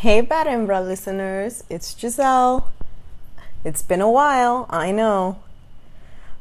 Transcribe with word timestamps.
Hey, 0.00 0.20
Bad 0.20 0.46
Hembra 0.46 0.86
listeners, 0.86 1.64
it's 1.70 1.98
Giselle. 1.98 2.70
It's 3.64 3.80
been 3.80 4.02
a 4.02 4.10
while, 4.10 4.66
I 4.68 4.92
know. 4.92 5.38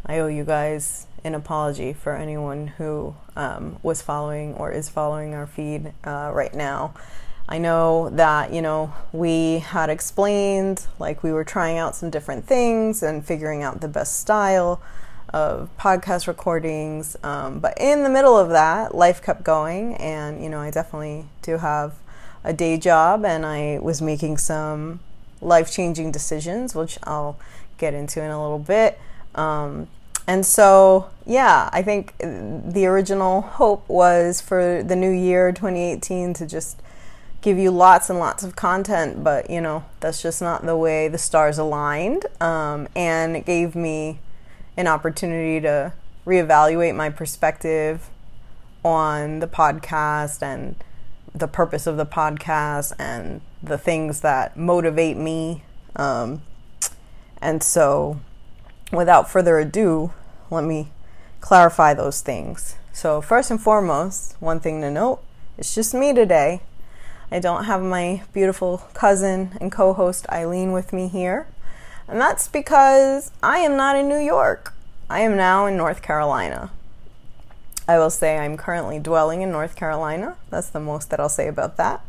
I 0.05 0.20
owe 0.20 0.28
you 0.28 0.43
guys 0.43 1.08
an 1.24 1.35
apology 1.35 1.94
for 1.94 2.18
anyone 2.18 2.68
who 2.68 3.16
um, 3.38 3.78
was 3.82 4.02
following 4.02 4.56
or 4.56 4.74
is 4.74 4.90
following 4.90 5.33
our 5.33 5.48
feed 5.48 5.94
uh, 6.04 6.32
right 6.33 6.54
now. 6.54 6.96
I 7.48 7.58
know 7.58 8.10
that, 8.10 8.52
you 8.52 8.62
know, 8.62 8.94
we 9.14 9.60
had 9.60 9.90
explained 9.90 10.86
like 11.00 11.24
we 11.24 11.32
were 11.32 11.46
trying 11.46 11.78
out 11.78 11.96
some 11.96 12.10
different 12.10 12.46
things 12.46 13.02
and 13.02 13.26
figuring 13.26 13.64
out 13.64 13.80
the 13.80 13.88
best 13.88 14.20
style 14.20 14.82
of 15.30 15.70
podcast 15.80 16.28
recordings. 16.28 17.16
Um, 17.24 17.60
but 17.60 17.78
in 17.80 18.04
the 18.04 18.10
middle 18.10 18.38
of 18.38 18.50
that, 18.50 18.94
life 18.94 19.24
kept 19.24 19.46
going, 19.46 19.96
and, 19.96 20.44
you 20.44 20.50
know, 20.50 20.60
I 20.60 20.72
definitely 20.72 21.28
do 21.42 21.60
have 21.60 21.94
a 22.46 22.54
day 22.54 22.77
job 22.77 23.25
and 23.25 23.46
I 23.46 23.80
was 23.82 24.02
making 24.02 24.38
some 24.38 25.00
life 25.42 25.71
changing 25.71 26.11
decisions, 26.11 26.74
which 26.74 26.97
I'll 27.04 27.37
get 27.78 27.93
into 27.93 28.21
in 28.21 28.32
a 28.32 28.42
little 28.42 28.60
bit. 28.60 28.97
Um, 29.33 29.87
and 30.28 30.46
so, 30.46 31.10
yeah, 31.25 31.70
I 31.71 31.82
think 31.82 32.17
the 32.20 32.85
original 32.87 33.41
hope 33.41 33.87
was 33.89 34.41
for 34.41 34.81
the 34.81 34.95
new 34.95 35.11
year 35.11 35.51
2018 35.51 36.34
to 36.35 36.47
just 36.47 36.81
give 37.41 37.59
you 37.59 37.70
lots 37.70 38.09
and 38.09 38.17
lots 38.17 38.43
of 38.43 38.55
content, 38.55 39.23
but 39.23 39.49
you 39.51 39.62
know, 39.62 39.85
that's 39.99 40.21
just 40.21 40.41
not 40.41 40.65
the 40.65 40.75
way 40.75 41.07
the 41.07 41.17
stars 41.17 41.59
aligned. 41.59 42.25
Um, 42.41 42.87
and 42.95 43.35
it 43.35 43.45
gave 43.45 43.75
me 43.75 44.20
an 44.77 44.87
opportunity 44.87 45.62
to 45.62 45.93
reevaluate 46.25 46.95
my 46.95 47.09
perspective 47.09 48.09
on 48.84 49.39
the 49.39 49.48
podcast 49.48 50.41
and 50.41 50.75
the 51.35 51.48
purpose 51.48 51.85
of 51.85 51.98
the 51.98 52.05
podcast 52.05 52.94
and 52.98 53.41
the 53.62 53.77
things 53.77 54.21
that 54.21 54.55
motivate 54.55 55.17
me. 55.17 55.63
Um, 55.95 56.41
and 57.41 57.62
so, 57.62 58.20
without 58.91 59.29
further 59.29 59.59
ado, 59.59 60.13
let 60.49 60.63
me 60.63 60.90
clarify 61.41 61.93
those 61.93 62.21
things. 62.21 62.76
So, 62.93 63.21
first 63.21 63.51
and 63.51 63.62
foremost, 63.62 64.36
one 64.40 64.59
thing 64.59 64.82
to 64.82 64.90
note 64.90 65.22
it's 65.58 65.76
just 65.76 65.94
me 65.94 66.14
today. 66.14 66.62
I 67.32 67.40
don't 67.40 67.66
have 67.66 67.81
my 67.81 68.24
beautiful 68.34 68.84
cousin 68.94 69.58
and 69.59 69.72
co 69.72 69.94
host 69.94 70.28
Eileen 70.30 70.72
with 70.72 70.94
me 70.94 71.08
here. 71.08 71.48
And 72.08 72.22
that's 72.22 72.48
because 72.48 73.31
I 73.42 73.59
am 73.59 73.76
not 73.76 73.98
in 73.98 74.08
New 74.08 74.20
York. 74.20 74.74
I 75.09 75.22
am 75.22 75.36
now 75.36 75.66
in 75.66 75.76
North 75.76 76.02
Carolina. 76.02 76.72
I 77.88 77.97
will 78.00 78.09
say 78.09 78.38
I'm 78.38 78.58
currently 78.58 79.00
dwelling 79.00 79.41
in 79.41 79.52
North 79.52 79.75
Carolina. 79.75 80.38
That's 80.50 80.69
the 80.69 80.80
most 80.80 81.09
that 81.11 81.19
I'll 81.19 81.30
say 81.30 81.47
about 81.47 81.78
that. 81.78 82.03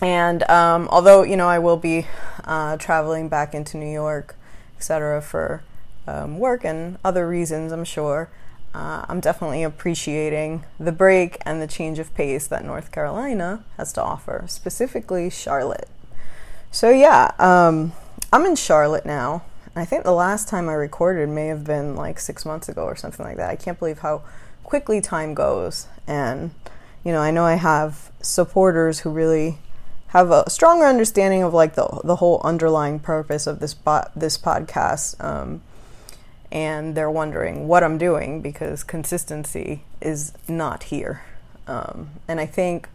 And 0.00 0.42
um, 0.50 0.88
although, 0.90 1.22
you 1.22 1.36
know, 1.36 1.48
I 1.48 1.58
will 1.58 1.76
be 1.76 2.06
uh, 2.44 2.76
traveling 2.76 3.28
back 3.28 3.54
into 3.54 3.76
New 3.76 3.90
York, 3.90 4.36
etc., 4.76 5.22
for 5.22 5.62
um, 6.06 6.38
work 6.38 6.64
and 6.64 6.98
other 7.04 7.26
reasons, 7.26 7.72
I'm 7.72 7.84
sure, 7.84 8.28
uh, 8.74 9.06
I'm 9.08 9.20
definitely 9.20 9.62
appreciating 9.62 10.64
the 10.78 10.92
break 10.92 11.38
and 11.46 11.62
the 11.62 11.66
change 11.66 11.98
of 11.98 12.14
pace 12.14 12.46
that 12.48 12.64
North 12.64 12.92
Carolina 12.92 13.64
has 13.78 13.92
to 13.94 14.02
offer, 14.02 14.44
specifically 14.48 15.30
Charlotte. 15.30 15.88
So, 16.70 16.90
yeah, 16.90 17.32
um, 17.38 17.92
I'm 18.32 18.44
in 18.44 18.56
Charlotte 18.56 19.06
now. 19.06 19.44
I 19.76 19.84
think 19.84 20.04
the 20.04 20.12
last 20.12 20.48
time 20.48 20.70
I 20.70 20.72
recorded 20.72 21.28
may 21.28 21.48
have 21.48 21.62
been 21.64 21.96
like 21.96 22.18
six 22.18 22.46
months 22.46 22.66
ago 22.68 22.84
or 22.84 22.96
something 22.96 23.24
like 23.24 23.36
that. 23.36 23.50
I 23.50 23.56
can't 23.56 23.78
believe 23.78 23.98
how 23.98 24.22
quickly 24.64 25.02
time 25.02 25.34
goes. 25.34 25.86
And, 26.06 26.52
you 27.04 27.12
know, 27.12 27.20
I 27.20 27.30
know 27.30 27.44
I 27.44 27.54
have 27.56 28.10
supporters 28.22 29.00
who 29.00 29.10
really 29.10 29.58
have 30.08 30.30
a 30.30 30.48
stronger 30.48 30.86
understanding 30.86 31.42
of 31.42 31.52
like 31.52 31.74
the, 31.74 32.00
the 32.04 32.16
whole 32.16 32.40
underlying 32.42 32.98
purpose 32.98 33.46
of 33.46 33.60
this, 33.60 33.74
bo- 33.74 34.08
this 34.16 34.38
podcast. 34.38 35.22
Um, 35.22 35.60
and 36.50 36.94
they're 36.94 37.10
wondering 37.10 37.68
what 37.68 37.84
I'm 37.84 37.98
doing 37.98 38.40
because 38.40 38.82
consistency 38.82 39.84
is 40.00 40.32
not 40.48 40.84
here. 40.84 41.22
Um, 41.66 42.10
and 42.26 42.40
I 42.40 42.46
think 42.46 42.88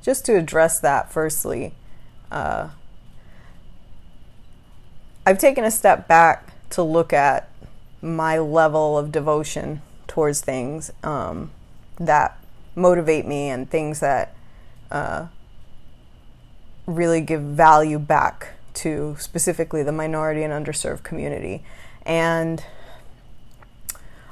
just 0.00 0.24
to 0.26 0.36
address 0.36 0.78
that, 0.78 1.10
firstly, 1.10 1.74
uh, 2.30 2.68
I've 5.26 5.38
taken 5.38 5.64
a 5.64 5.70
step 5.70 6.08
back 6.08 6.52
to 6.70 6.82
look 6.82 7.12
at 7.12 7.48
my 8.00 8.38
level 8.38 8.96
of 8.96 9.12
devotion 9.12 9.82
towards 10.06 10.40
things 10.40 10.90
um, 11.02 11.50
that 11.98 12.38
motivate 12.74 13.26
me 13.26 13.48
and 13.48 13.68
things 13.68 14.00
that 14.00 14.34
uh, 14.90 15.26
really 16.86 17.20
give 17.20 17.42
value 17.42 17.98
back 17.98 18.54
to 18.72 19.16
specifically 19.18 19.82
the 19.82 19.92
minority 19.92 20.42
and 20.42 20.52
underserved 20.52 21.02
community. 21.02 21.62
And 22.06 22.64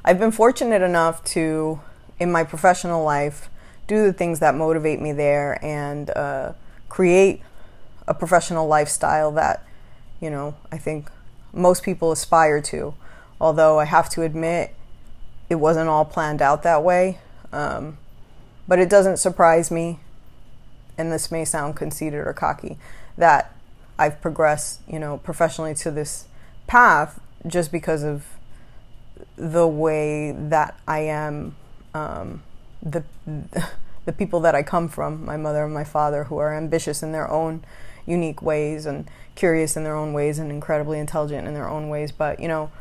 I've 0.05 0.19
been 0.19 0.31
fortunate 0.31 0.81
enough 0.81 1.23
to, 1.25 1.81
in 2.19 2.33
my 2.33 2.45
professional 2.45 3.05
life, 3.05 3.51
do 3.87 4.05
the 4.05 4.13
things 4.13 4.41
that 4.41 4.55
motivate 4.55 5.01
me 5.03 5.13
there 5.13 5.63
and 5.63 6.09
uh, 6.11 6.53
create 6.89 7.43
a 8.07 8.15
professional 8.15 8.67
lifestyle 8.67 9.31
that 9.33 9.63
you 10.21 10.31
know, 10.31 10.57
I 10.73 10.79
think 10.79 11.11
most 11.53 11.83
people 11.83 12.13
aspire 12.13 12.61
to. 12.63 12.95
Although 13.41 13.79
I 13.79 13.85
have 13.85 14.09
to 14.11 14.23
admit, 14.23 14.75
it 15.49 15.57
wasn't 15.57 15.89
all 15.89 16.05
planned 16.05 16.43
out 16.43 16.63
that 16.65 16.83
way. 16.83 17.19
Um, 17.53 17.99
but 18.67 18.79
it 18.79 18.91
doesn't 18.91 19.17
surprise 19.17 19.71
me, 19.71 20.01
and 20.99 21.11
this 21.11 21.31
may 21.31 21.45
sound 21.45 21.77
conceited 21.77 22.27
or 22.27 22.33
cocky, 22.35 22.77
that 23.17 23.55
I've 23.99 24.21
progressed, 24.21 24.81
you 24.87 24.99
know, 24.99 25.19
professionally 25.19 25.75
to 25.77 25.91
this 25.91 26.27
path 26.67 27.19
just 27.47 27.73
because 27.73 28.03
of 28.03 28.27
the 29.37 29.67
way 29.67 30.33
that 30.33 30.79
I 30.87 31.01
am, 31.01 31.57
um, 31.95 32.43
the 32.83 33.05
the 34.05 34.13
people 34.13 34.41
that 34.41 34.55
I 34.55 34.63
come 34.63 34.89
from, 34.89 35.25
my 35.25 35.37
mother 35.37 35.65
and 35.65 35.75
my 35.75 35.85
father, 35.85 36.25
who 36.25 36.39
are 36.39 36.55
ambitious 36.55 37.03
in 37.03 37.13
their 37.13 37.31
own 37.31 37.63
unique 38.07 38.41
ways 38.41 38.87
and 38.87 39.07
curious 39.39 39.77
in 39.77 39.85
their 39.85 39.95
own 39.95 40.13
ways 40.13 40.41
and 40.41 40.51
incredibly 40.51 40.99
intelligent 40.99 41.47
in 41.47 41.55
their 41.55 41.69
own 41.69 41.89
ways. 41.89 42.11
But, 42.11 42.41
you 42.41 42.49
know, 42.49 42.73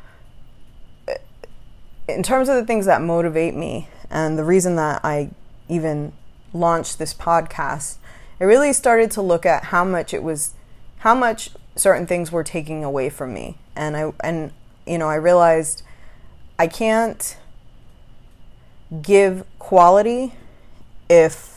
in 2.08 2.24
terms 2.24 2.50
of 2.50 2.56
the 2.56 2.66
things 2.66 2.88
that 2.88 3.02
motivate 3.02 3.54
me 3.54 3.90
and 4.10 4.38
the 4.38 4.44
reason 4.44 4.76
that 4.76 5.02
I 5.06 5.30
even 5.70 6.14
launched 6.54 6.98
this 6.98 7.14
podcast, 7.14 7.98
I 8.42 8.46
really 8.46 8.74
started 8.74 9.12
to 9.12 9.22
look 9.22 9.46
at 9.46 9.66
how 9.66 9.86
much 9.86 10.14
it 10.14 10.24
was, 10.24 10.54
how 11.00 11.14
much 11.14 11.52
certain 11.76 12.08
things 12.08 12.32
were 12.32 12.44
taking 12.44 12.84
away 12.84 13.10
from 13.10 13.34
me. 13.34 13.58
And 13.76 13.96
I, 13.96 14.12
and, 14.22 14.52
you 14.88 14.98
know, 14.98 15.08
I 15.08 15.16
realized 15.16 15.84
I 16.58 16.66
can't 16.66 17.38
give 19.02 19.46
quality 19.60 20.34
if 21.08 21.57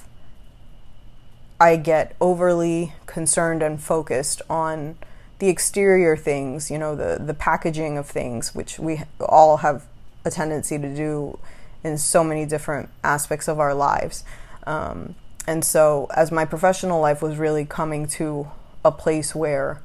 I 1.61 1.77
get 1.77 2.17
overly 2.21 2.95
concerned 3.05 3.63
and 3.63 3.81
focused 3.81 4.41
on 4.49 4.97
the 5.41 5.49
exterior 5.49 6.17
things, 6.17 6.71
you 6.71 6.79
know, 6.79 6.97
the, 6.97 7.23
the 7.23 7.35
packaging 7.35 7.99
of 7.99 8.07
things, 8.07 8.55
which 8.55 8.79
we 8.79 9.03
all 9.21 9.59
have 9.59 9.85
a 10.25 10.31
tendency 10.31 10.79
to 10.79 10.95
do 10.95 11.39
in 11.85 11.99
so 11.99 12.25
many 12.25 12.47
different 12.47 12.89
aspects 13.05 13.47
of 13.47 13.61
our 13.61 13.75
lives. 13.75 14.25
Um, 14.67 15.15
and 15.47 15.65
so, 15.65 16.09
as 16.15 16.31
my 16.31 16.45
professional 16.45 17.01
life 17.01 17.23
was 17.23 17.37
really 17.37 17.65
coming 17.65 18.07
to 18.09 18.51
a 18.85 18.93
place 18.93 19.35
where 19.35 19.83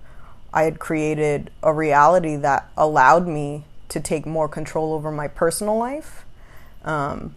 I 0.53 0.63
had 0.63 0.79
created 0.79 1.51
a 1.61 1.73
reality 1.73 2.35
that 2.37 2.69
allowed 2.77 3.27
me 3.27 3.65
to 3.89 3.99
take 3.99 4.25
more 4.25 4.47
control 4.47 4.93
over 4.93 5.11
my 5.11 5.27
personal 5.27 5.77
life, 5.77 6.25
um, 6.83 7.35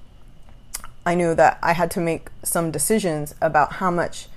I 1.09 1.15
knew 1.15 1.35
that 1.37 1.59
I 1.63 1.73
had 1.73 1.91
to 1.93 2.01
make 2.01 2.29
some 2.43 2.71
decisions 2.71 3.35
about 3.41 3.77
how 3.77 3.91
much 3.91 4.29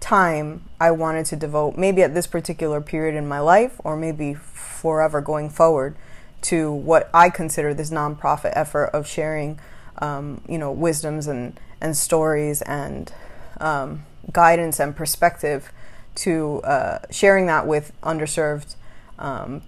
time 0.00 0.64
I 0.80 0.90
wanted 0.90 1.26
to 1.26 1.36
devote, 1.36 1.78
maybe 1.78 2.02
at 2.02 2.12
this 2.12 2.26
particular 2.26 2.80
period 2.80 3.14
in 3.14 3.28
my 3.28 3.38
life, 3.38 3.80
or 3.84 3.96
maybe 3.96 4.34
forever 4.34 5.20
going 5.20 5.48
forward, 5.48 5.94
to 6.42 6.72
what 6.72 7.08
I 7.14 7.30
consider 7.30 7.72
this 7.72 7.90
nonprofit 7.90 8.50
effort 8.56 8.86
of 8.86 9.06
sharing, 9.06 9.60
um, 9.98 10.40
you 10.48 10.58
know, 10.58 10.72
wisdoms 10.72 11.28
and 11.28 11.60
and 11.80 11.96
stories 11.96 12.62
and 12.62 13.12
um, 13.60 14.04
guidance 14.32 14.80
and 14.80 14.96
perspective 14.96 15.70
to 16.16 16.60
uh, 16.62 16.98
sharing 17.12 17.46
that 17.46 17.64
with 17.64 17.92
underserved 18.02 18.74
um, 19.20 19.62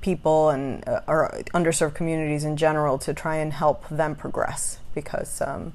people 0.00 0.50
and 0.50 0.82
uh, 0.88 1.02
or 1.06 1.30
underserved 1.54 1.94
communities 1.94 2.42
in 2.42 2.56
general 2.56 2.98
to 2.98 3.14
try 3.14 3.36
and 3.36 3.52
help 3.52 3.88
them 3.88 4.16
progress 4.16 4.80
because 4.94 5.40
um, 5.40 5.72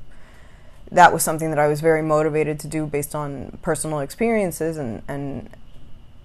that 0.92 1.14
was 1.14 1.24
something 1.24 1.50
that 1.50 1.60
I 1.60 1.68
was 1.68 1.82
very 1.82 2.02
motivated 2.02 2.60
to 2.62 2.68
do 2.68 2.86
based 2.86 3.16
on 3.16 3.58
personal 3.62 4.00
experiences 4.00 4.78
and, 4.78 5.04
and 5.08 5.50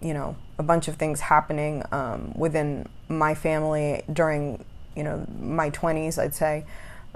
you 0.01 0.15
know 0.15 0.37
a 0.59 0.63
bunch 0.63 0.89
of 0.89 0.97
things 0.97 1.21
happening 1.21 1.83
um, 1.93 2.33
within 2.37 2.89
my 3.09 3.35
family 3.35 4.03
during 4.13 4.65
you 4.97 5.03
know 5.03 5.27
my 5.41 5.71
20s 5.71 6.19
I'd 6.19 6.35
say 6.35 6.65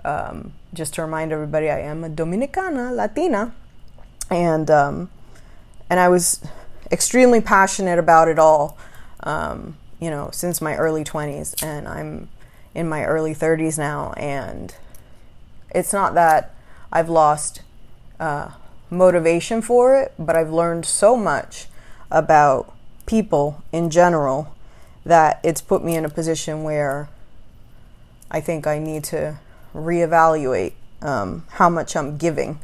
um, 0.04 0.52
just 0.74 0.94
to 0.94 1.02
remind 1.02 1.32
everybody 1.32 1.70
I 1.70 1.80
am 1.80 2.04
a 2.04 2.08
Dominicana 2.08 2.94
Latina 2.94 3.54
and 4.30 4.70
um, 4.70 5.10
and 5.90 5.98
I 5.98 6.08
was 6.08 6.40
extremely 6.90 7.40
passionate 7.40 7.98
about 7.98 8.28
it 8.28 8.38
all, 8.38 8.76
um, 9.22 9.76
you 10.00 10.10
know, 10.10 10.30
since 10.32 10.60
my 10.60 10.76
early 10.76 11.04
20s. 11.04 11.62
And 11.62 11.88
I'm 11.88 12.28
in 12.74 12.88
my 12.88 13.04
early 13.04 13.34
30s 13.34 13.78
now. 13.78 14.12
And 14.12 14.74
it's 15.70 15.92
not 15.92 16.14
that 16.14 16.54
I've 16.92 17.08
lost 17.08 17.62
uh, 18.18 18.50
motivation 18.90 19.62
for 19.62 20.00
it, 20.00 20.12
but 20.18 20.36
I've 20.36 20.50
learned 20.50 20.86
so 20.86 21.16
much 21.16 21.66
about 22.10 22.74
people 23.06 23.62
in 23.72 23.90
general 23.90 24.54
that 25.04 25.40
it's 25.42 25.60
put 25.60 25.84
me 25.84 25.96
in 25.96 26.04
a 26.04 26.08
position 26.08 26.62
where 26.62 27.08
I 28.30 28.40
think 28.40 28.66
I 28.66 28.78
need 28.78 29.04
to 29.04 29.38
reevaluate 29.74 30.74
um, 31.02 31.44
how 31.52 31.68
much 31.68 31.96
I'm 31.96 32.16
giving 32.16 32.58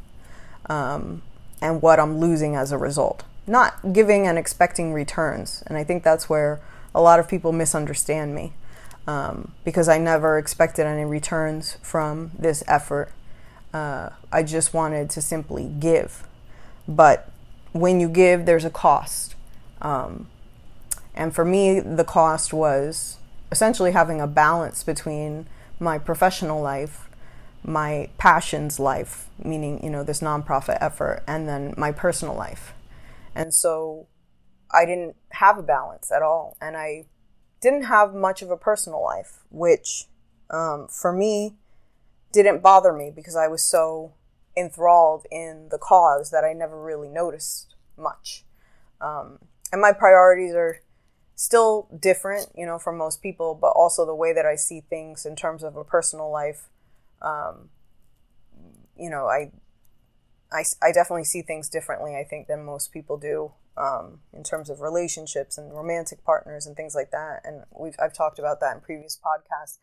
um, 0.67 1.23
and 1.61 1.81
what 1.81 2.01
I'm 2.01 2.19
losing 2.19 2.57
as 2.57 2.73
a 2.73 2.79
result. 2.79 3.25
Not 3.47 3.93
giving 3.93 4.27
and 4.27 4.39
expecting 4.39 4.93
returns. 4.93 5.63
And 5.67 5.77
I 5.77 5.85
think 5.85 6.03
that's 6.03 6.29
where 6.29 6.61
a 6.95 7.01
lot 7.01 7.21
of 7.21 7.29
people 7.29 7.53
misunderstand 7.53 8.35
me 8.35 8.53
um, 9.07 9.53
because 9.65 9.89
I 9.89 9.99
never 9.99 10.39
expected 10.39 10.87
any 10.87 11.05
returns 11.05 11.79
from 11.83 12.31
this 12.39 12.63
effort. 12.67 13.13
Uh, 13.73 14.11
I 14.33 14.43
just 14.43 14.73
wanted 14.73 15.11
to 15.11 15.21
simply 15.21 15.69
give. 15.79 16.27
But 16.87 17.31
when 17.73 18.01
you 18.01 18.09
give, 18.09 18.47
there's 18.47 18.65
a 18.65 18.71
cost. 18.71 19.35
Um, 19.83 20.29
and 21.15 21.35
for 21.35 21.45
me, 21.45 21.81
the 21.81 22.05
cost 22.05 22.53
was 22.53 23.19
essentially 23.53 23.93
having 23.93 24.21
a 24.21 24.27
balance 24.27 24.83
between 24.83 25.47
my 25.79 25.99
professional 25.99 26.63
life, 26.63 27.09
my 27.63 28.09
passions 28.19 28.79
life, 28.79 29.29
meaning, 29.43 29.83
you 29.83 29.91
know, 29.91 30.03
this 30.03 30.21
nonprofit 30.21 30.79
effort, 30.81 31.23
and 31.27 31.49
then 31.49 31.75
my 31.77 31.93
personal 31.93 32.35
life. 32.35 32.75
And 33.35 33.53
so 33.53 34.07
I 34.71 34.85
didn't 34.85 35.17
have 35.31 35.59
a 35.59 35.63
balance 35.63 36.11
at 36.13 36.23
all. 36.23 36.57
And 36.61 36.77
I 36.77 37.05
didn't 37.65 37.85
have 37.85 38.15
much 38.15 38.43
of 38.43 38.51
a 38.51 38.59
personal 38.59 39.03
life, 39.03 39.41
which 39.51 40.07
um, 40.51 40.87
for 40.87 41.13
me 41.13 41.55
didn't 42.31 42.63
bother 42.63 42.93
me 42.93 43.11
because 43.11 43.35
I 43.35 43.49
was 43.49 43.63
so 43.63 44.13
enthralled 44.55 45.27
in 45.31 45.69
the 45.71 45.79
cause 45.79 46.31
that 46.31 46.45
I 46.45 46.53
never 46.53 46.79
really 46.81 47.09
noticed 47.09 47.75
much. 47.97 48.45
Um, 49.01 49.39
and 49.73 49.81
my 49.81 49.93
priorities 49.93 50.55
are 50.55 50.81
still 51.37 51.89
different, 51.99 52.49
you 52.55 52.67
know, 52.67 52.79
from 52.79 52.99
most 52.99 53.23
people, 53.23 53.55
but 53.55 53.69
also 53.69 54.05
the 54.05 54.15
way 54.15 54.35
that 54.35 54.45
I 54.45 54.57
see 54.57 54.83
things 54.83 55.25
in 55.25 55.35
terms 55.35 55.63
of 55.63 55.75
a 55.75 55.85
personal 55.85 56.31
life. 56.31 56.69
Um, 57.23 57.71
you 58.95 59.09
know, 59.09 59.27
I, 59.27 59.53
I, 60.53 60.65
I 60.83 60.93
definitely 60.93 61.25
see 61.25 61.41
things 61.41 61.71
differently, 61.71 62.15
I 62.15 62.25
think, 62.25 62.47
than 62.47 62.63
most 62.63 62.93
people 62.93 63.17
do 63.17 63.53
um, 63.77 64.21
in 64.33 64.43
terms 64.43 64.71
of 64.71 64.81
relationships 64.81 65.59
and 65.59 65.75
romantic 65.75 66.25
partners 66.25 66.67
and 66.67 66.77
things 66.77 66.95
like 66.95 67.11
that. 67.11 67.41
And 67.45 67.65
we've, 67.79 67.97
I've 68.03 68.15
talked 68.15 68.39
about 68.39 68.61
that 68.61 68.75
in 68.75 68.81
previous 68.81 69.19
podcasts. 69.19 69.79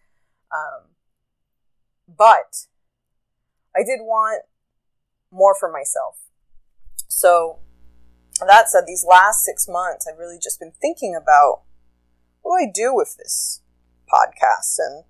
Um, 0.52 0.90
but 2.08 2.68
I 3.76 3.84
did 3.84 4.00
want 4.02 4.44
more 5.32 5.56
for 5.58 5.72
myself. 5.72 6.18
So 7.08 7.60
that 8.40 8.70
said, 8.70 8.84
these 8.88 9.06
last 9.08 9.44
six 9.44 9.68
months, 9.68 10.08
I've 10.08 10.20
really 10.20 10.40
just 10.42 10.60
been 10.60 10.74
thinking 10.82 11.16
about 11.16 11.62
what 12.42 12.60
do 12.60 12.68
I 12.68 12.72
do 12.74 12.96
with 12.96 13.16
this 13.18 13.62
podcast 14.12 14.78
and 14.80 15.04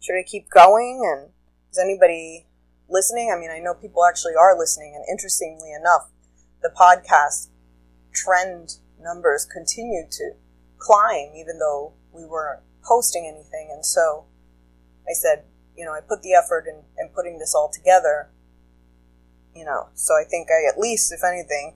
should 0.00 0.18
I 0.18 0.22
keep 0.22 0.50
going? 0.50 1.02
And 1.04 1.30
is 1.70 1.78
anybody 1.78 2.46
listening? 2.88 3.32
I 3.34 3.40
mean, 3.40 3.50
I 3.50 3.58
know 3.58 3.74
people 3.74 4.04
actually 4.04 4.34
are 4.38 4.56
listening, 4.56 4.94
and 4.94 5.04
interestingly 5.10 5.72
enough, 5.72 6.10
the 6.62 6.70
podcast 6.70 7.48
trend 8.16 8.78
numbers 9.00 9.44
continued 9.44 10.10
to 10.12 10.32
climb, 10.78 11.32
even 11.36 11.58
though 11.58 11.92
we 12.12 12.24
weren't 12.24 12.62
posting 12.82 13.26
anything. 13.26 13.70
And 13.72 13.84
so 13.84 14.24
I 15.08 15.12
said, 15.12 15.44
you 15.76 15.84
know, 15.84 15.92
I 15.92 16.00
put 16.00 16.22
the 16.22 16.32
effort 16.32 16.66
in, 16.66 16.82
in 16.98 17.10
putting 17.14 17.38
this 17.38 17.54
all 17.54 17.70
together, 17.72 18.30
you 19.54 19.64
know, 19.64 19.88
so 19.94 20.14
I 20.14 20.24
think 20.24 20.48
I 20.50 20.68
at 20.68 20.78
least, 20.78 21.12
if 21.12 21.20
anything, 21.24 21.74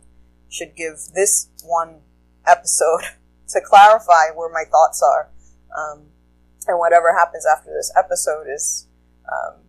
should 0.49 0.75
give 0.75 0.99
this 1.15 1.49
one 1.65 2.01
episode 2.47 3.03
to 3.49 3.61
clarify 3.61 4.31
where 4.35 4.51
my 4.51 4.65
thoughts 4.71 5.03
are. 5.03 5.31
Um, 5.77 6.07
and 6.67 6.79
whatever 6.79 7.17
happens 7.17 7.45
after 7.47 7.71
this 7.71 7.93
episode 7.97 8.47
is, 8.53 8.87
um, 9.31 9.61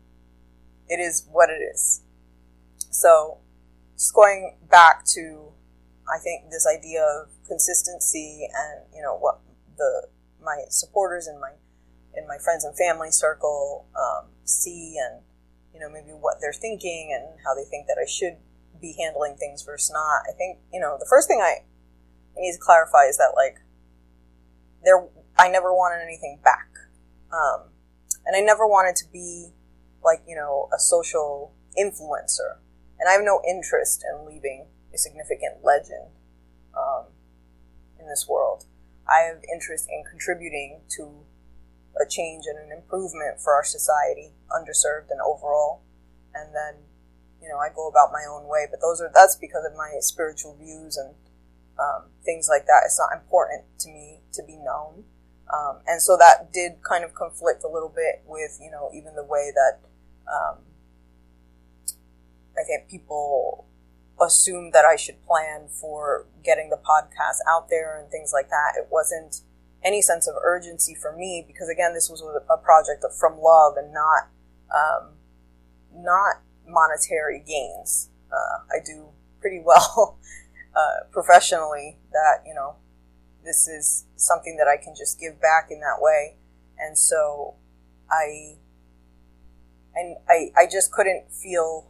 it 0.88 1.00
is 1.00 1.25
what 1.31 1.50
it 1.50 1.62
is. 1.62 2.01
So, 2.89 3.38
just 3.95 4.13
going 4.13 4.57
back 4.69 5.06
to, 5.13 5.51
I 6.09 6.19
think 6.19 6.50
this 6.50 6.68
idea 6.68 7.03
of 7.03 7.30
consistency 7.48 8.48
and 8.48 8.86
you 8.94 9.01
know 9.01 9.18
what 9.18 9.39
the 9.77 10.07
my 10.44 10.63
supporters 10.69 11.27
and 11.27 11.39
my 11.39 11.51
in 12.15 12.27
my 12.27 12.38
friends 12.38 12.65
and 12.65 12.75
family 12.77 13.12
circle 13.12 13.88
um, 13.95 14.30
see 14.44 14.98
and 15.00 15.21
you 15.74 15.80
know 15.80 15.89
maybe 15.89 16.12
what 16.12 16.38
they're 16.42 16.53
thinking 16.53 17.15
and 17.15 17.39
how 17.45 17.53
they 17.53 17.63
think 17.69 17.88
that 17.88 17.98
I 18.01 18.06
should 18.06 18.38
be 18.81 18.95
handling 19.00 19.38
things 19.38 19.63
versus 19.63 19.92
not. 19.92 20.24
I 20.27 20.33
think 20.38 20.59
you 20.74 20.80
know 20.80 20.98
the 21.00 21.07
first 21.09 21.27
thing 21.27 21.39
I, 21.42 21.63
need 22.38 22.53
to 22.53 22.59
clarify 22.59 23.06
is 23.07 23.18
that 23.18 23.33
like 23.36 23.57
there 24.83 25.07
I 25.38 25.50
never 25.50 25.74
wanted 25.74 26.03
anything 26.03 26.39
back, 26.44 26.68
um, 27.31 27.69
and 28.25 28.36
I 28.36 28.39
never 28.39 28.65
wanted 28.65 28.95
to 28.98 29.06
be 29.12 29.50
like 30.03 30.21
you 30.27 30.36
know 30.36 30.69
a 30.74 30.80
social 30.80 31.53
influencer, 31.77 32.57
and 33.00 33.07
I 33.07 33.13
have 33.13 33.21
no 33.24 33.42
interest 33.48 34.03
in 34.09 34.25
leaving 34.25 34.68
a 34.93 34.97
significant 34.97 35.63
legend 35.63 36.11
um, 36.77 37.05
in 37.99 38.07
this 38.07 38.27
world. 38.27 38.65
I 39.07 39.27
have 39.27 39.43
interest 39.51 39.88
in 39.89 40.03
contributing 40.09 40.81
to 40.97 41.25
a 41.99 42.07
change 42.07 42.45
and 42.47 42.57
an 42.59 42.71
improvement 42.71 43.41
for 43.41 43.53
our 43.53 43.63
society, 43.63 44.31
underserved 44.49 45.11
and 45.11 45.19
overall. 45.19 45.81
And 46.33 46.55
then, 46.55 46.83
you 47.41 47.49
know, 47.49 47.57
I 47.57 47.69
go 47.75 47.88
about 47.88 48.11
my 48.11 48.23
own 48.29 48.47
way. 48.47 48.67
But 48.69 48.79
those 48.79 49.01
are 49.01 49.11
that's 49.13 49.35
because 49.35 49.65
of 49.65 49.75
my 49.75 49.95
spiritual 49.99 50.55
views 50.55 50.97
and 50.97 51.13
um, 51.79 52.09
things 52.23 52.47
like 52.49 52.65
that. 52.67 52.83
It's 52.85 52.99
not 52.99 53.11
important 53.11 53.63
to 53.79 53.89
me 53.89 54.21
to 54.33 54.43
be 54.43 54.55
known. 54.57 55.03
Um, 55.51 55.79
and 55.85 56.01
so 56.01 56.15
that 56.15 56.53
did 56.53 56.81
kind 56.88 57.03
of 57.03 57.13
conflict 57.13 57.63
a 57.65 57.67
little 57.67 57.91
bit 57.93 58.23
with, 58.25 58.57
you 58.61 58.71
know, 58.71 58.89
even 58.95 59.15
the 59.15 59.25
way 59.25 59.51
that 59.53 59.79
um, 60.31 60.59
I 62.57 62.63
think 62.63 62.89
people 62.89 63.67
assumed 64.21 64.73
that 64.73 64.85
I 64.85 64.95
should 64.95 65.21
plan 65.25 65.68
for 65.68 66.27
getting 66.44 66.69
the 66.69 66.77
podcast 66.77 67.39
out 67.50 67.69
there 67.69 68.00
and 68.00 68.10
things 68.10 68.31
like 68.34 68.50
that. 68.50 68.74
It 68.77 68.88
wasn't 68.91 69.41
any 69.84 70.01
sense 70.01 70.27
of 70.27 70.36
urgency 70.43 70.96
for 70.96 71.15
me 71.15 71.43
because 71.46 71.69
again, 71.69 71.93
this 71.93 72.10
was 72.10 72.24
a 72.50 72.57
project 72.57 73.03
from 73.19 73.39
love 73.39 73.75
and 73.77 73.93
not 73.93 74.29
um, 74.74 75.10
not 75.93 76.36
monetary 76.67 77.43
gains. 77.46 78.10
Uh, 78.31 78.63
I 78.72 78.84
do 78.86 79.07
pretty 79.39 79.62
well 79.63 80.17
uh, 80.75 81.05
professionally. 81.12 81.98
That 82.12 82.43
you 82.46 82.53
know, 82.53 82.75
this 83.43 83.67
is 83.67 84.05
something 84.15 84.57
that 84.57 84.67
I 84.67 84.81
can 84.81 84.96
just 84.96 85.19
give 85.19 85.41
back 85.41 85.69
in 85.72 85.79
that 85.79 85.98
way, 86.00 86.36
and 86.77 86.98
so 86.98 87.55
I 88.10 88.57
and 89.96 90.17
I 90.29 90.51
I 90.57 90.67
just 90.72 90.91
couldn't 90.91 91.31
feel 91.31 91.88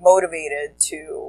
motivated 0.00 0.78
to 0.78 1.27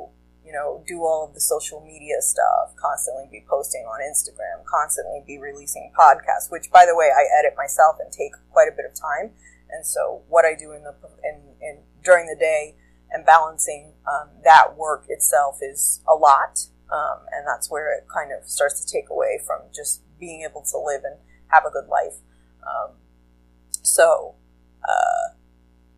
you 0.50 0.56
know, 0.56 0.84
do 0.88 1.06
all 1.06 1.28
of 1.28 1.36
the 1.36 1.40
social 1.40 1.80
media 1.86 2.16
stuff, 2.22 2.74
constantly 2.76 3.30
be 3.30 3.46
posting 3.48 3.86
on 3.86 4.02
Instagram, 4.02 4.66
constantly 4.66 5.22
be 5.28 5.38
releasing 5.38 5.92
podcasts, 5.94 6.50
which 6.50 6.72
by 6.72 6.88
the 6.88 6.96
way, 6.96 7.12
I 7.14 7.22
edit 7.38 7.54
myself 7.56 7.98
and 8.00 8.12
take 8.12 8.32
quite 8.50 8.68
a 8.68 8.76
bit 8.76 8.86
of 8.90 8.98
time. 8.98 9.30
And 9.70 9.86
so 9.86 10.24
what 10.28 10.46
I 10.46 10.56
do 10.56 10.72
in 10.72 10.82
the, 10.82 10.96
in, 11.24 11.54
in 11.62 11.78
during 12.04 12.26
the 12.26 12.36
day 12.36 12.76
and 13.12 13.24
balancing 13.28 13.94
um, 14.10 14.30
that 14.44 14.76
work 14.76 15.06
itself 15.08 15.60
is 15.62 16.02
a 16.10 16.16
lot. 16.16 16.66
Um, 16.92 17.30
and 17.32 17.46
that's 17.46 17.70
where 17.70 17.96
it 17.96 18.08
kind 18.12 18.32
of 18.32 18.50
starts 18.50 18.84
to 18.84 18.92
take 18.92 19.12
away 19.12 19.40
from 19.46 19.62
just 19.70 20.02
being 20.20 20.42
able 20.50 20.64
to 20.72 20.80
live 20.80 21.04
and 21.04 21.18
have 21.50 21.64
a 21.66 21.70
good 21.70 21.88
life. 21.88 22.18
Um, 22.66 22.96
so, 23.84 24.34
uh, 24.82 25.38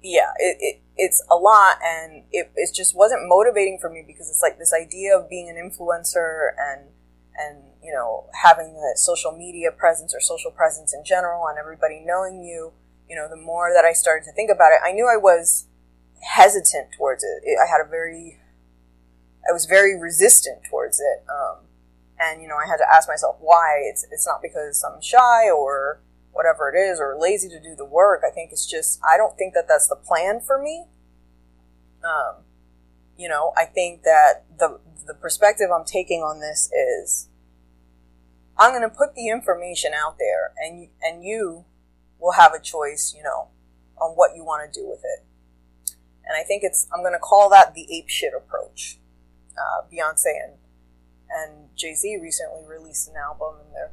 yeah, 0.03 0.33
it, 0.39 0.57
it, 0.59 0.81
it's 0.97 1.23
a 1.31 1.35
lot 1.35 1.77
and 1.83 2.23
it, 2.31 2.51
it 2.55 2.73
just 2.73 2.95
wasn't 2.95 3.27
motivating 3.27 3.79
for 3.79 3.89
me 3.89 4.03
because 4.05 4.29
it's 4.29 4.41
like 4.41 4.57
this 4.59 4.73
idea 4.73 5.17
of 5.17 5.29
being 5.29 5.49
an 5.49 5.55
influencer 5.55 6.49
and 6.57 6.89
and 7.37 7.63
you 7.81 7.93
know 7.93 8.27
having 8.43 8.75
a 8.75 8.97
social 8.97 9.31
media 9.31 9.71
presence 9.71 10.13
or 10.13 10.19
social 10.19 10.51
presence 10.51 10.93
in 10.93 11.03
general 11.03 11.47
and 11.47 11.57
everybody 11.57 12.01
knowing 12.05 12.43
you. 12.43 12.73
You 13.09 13.17
know 13.17 13.27
the 13.27 13.35
more 13.35 13.73
that 13.75 13.83
i 13.83 13.91
started 13.91 14.23
to 14.23 14.31
think 14.31 14.49
about 14.49 14.71
it 14.71 14.79
i 14.85 14.93
knew 14.93 15.05
i 15.05 15.17
was 15.17 15.67
hesitant 16.21 16.93
towards 16.97 17.25
it, 17.25 17.43
it 17.43 17.57
i 17.61 17.69
had 17.69 17.85
a 17.85 17.89
very 17.89 18.39
i 19.49 19.51
was 19.51 19.65
very 19.65 19.99
resistant 19.99 20.59
towards 20.69 21.01
it 21.01 21.25
um, 21.29 21.65
and 22.17 22.41
you 22.41 22.47
know 22.47 22.55
i 22.55 22.65
had 22.65 22.77
to 22.77 22.85
ask 22.89 23.09
myself 23.09 23.35
why. 23.41 23.81
It's 23.83 24.05
it's 24.11 24.25
not 24.25 24.41
because 24.41 24.81
i'm 24.87 25.01
shy 25.01 25.49
or 25.49 25.99
whatever 26.31 26.71
it 26.73 26.77
is 26.77 26.99
or 26.99 27.17
lazy 27.19 27.49
to 27.49 27.59
do 27.59 27.75
the 27.75 27.85
work. 27.85 28.21
I 28.27 28.31
think 28.31 28.51
it's 28.51 28.65
just 28.65 28.99
I 29.07 29.17
don't 29.17 29.37
think 29.37 29.53
that 29.53 29.67
that's 29.67 29.87
the 29.87 29.95
plan 29.95 30.41
for 30.41 30.61
me. 30.61 30.85
Um, 32.03 32.43
you 33.17 33.29
know, 33.29 33.53
I 33.57 33.65
think 33.65 34.03
that 34.03 34.45
the 34.57 34.79
the 35.05 35.13
perspective 35.13 35.67
I'm 35.73 35.85
taking 35.85 36.21
on 36.21 36.39
this 36.39 36.71
is 36.71 37.29
I'm 38.57 38.71
going 38.71 38.87
to 38.87 38.95
put 38.95 39.15
the 39.15 39.29
information 39.29 39.91
out 39.93 40.17
there 40.19 40.53
and 40.57 40.89
and 41.01 41.23
you 41.23 41.65
will 42.19 42.33
have 42.33 42.53
a 42.53 42.61
choice, 42.61 43.13
you 43.15 43.23
know, 43.23 43.49
on 43.97 44.11
what 44.11 44.35
you 44.35 44.43
want 44.43 44.71
to 44.71 44.79
do 44.79 44.87
with 44.87 45.01
it. 45.03 45.25
And 46.25 46.37
I 46.39 46.43
think 46.43 46.63
it's 46.63 46.87
I'm 46.93 47.01
going 47.01 47.13
to 47.13 47.19
call 47.19 47.49
that 47.49 47.73
the 47.73 47.87
ape 47.95 48.09
shit 48.09 48.33
approach. 48.35 48.99
Uh, 49.57 49.85
Beyonce 49.91 50.31
and 50.43 50.53
and 51.29 51.69
Jay 51.75 51.93
Z 51.93 52.17
recently 52.21 52.63
released 52.67 53.09
an 53.09 53.15
album, 53.15 53.55
and 53.65 53.75
their 53.75 53.91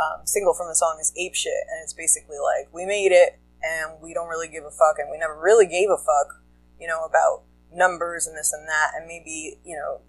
um, 0.00 0.26
single 0.26 0.54
from 0.54 0.68
the 0.68 0.74
song 0.74 0.98
is 1.00 1.12
"Ape 1.16 1.34
Shit," 1.34 1.66
and 1.70 1.82
it's 1.82 1.92
basically 1.92 2.38
like 2.38 2.72
we 2.72 2.84
made 2.84 3.12
it, 3.12 3.38
and 3.62 4.00
we 4.00 4.14
don't 4.14 4.28
really 4.28 4.48
give 4.48 4.64
a 4.64 4.70
fuck, 4.70 4.98
and 4.98 5.10
we 5.10 5.18
never 5.18 5.38
really 5.38 5.66
gave 5.66 5.88
a 5.90 5.96
fuck, 5.96 6.42
you 6.78 6.86
know, 6.86 7.04
about 7.04 7.42
numbers 7.72 8.26
and 8.26 8.36
this 8.36 8.52
and 8.52 8.68
that, 8.68 8.92
and 8.96 9.06
maybe 9.06 9.58
you 9.64 9.76
know, 9.76 10.00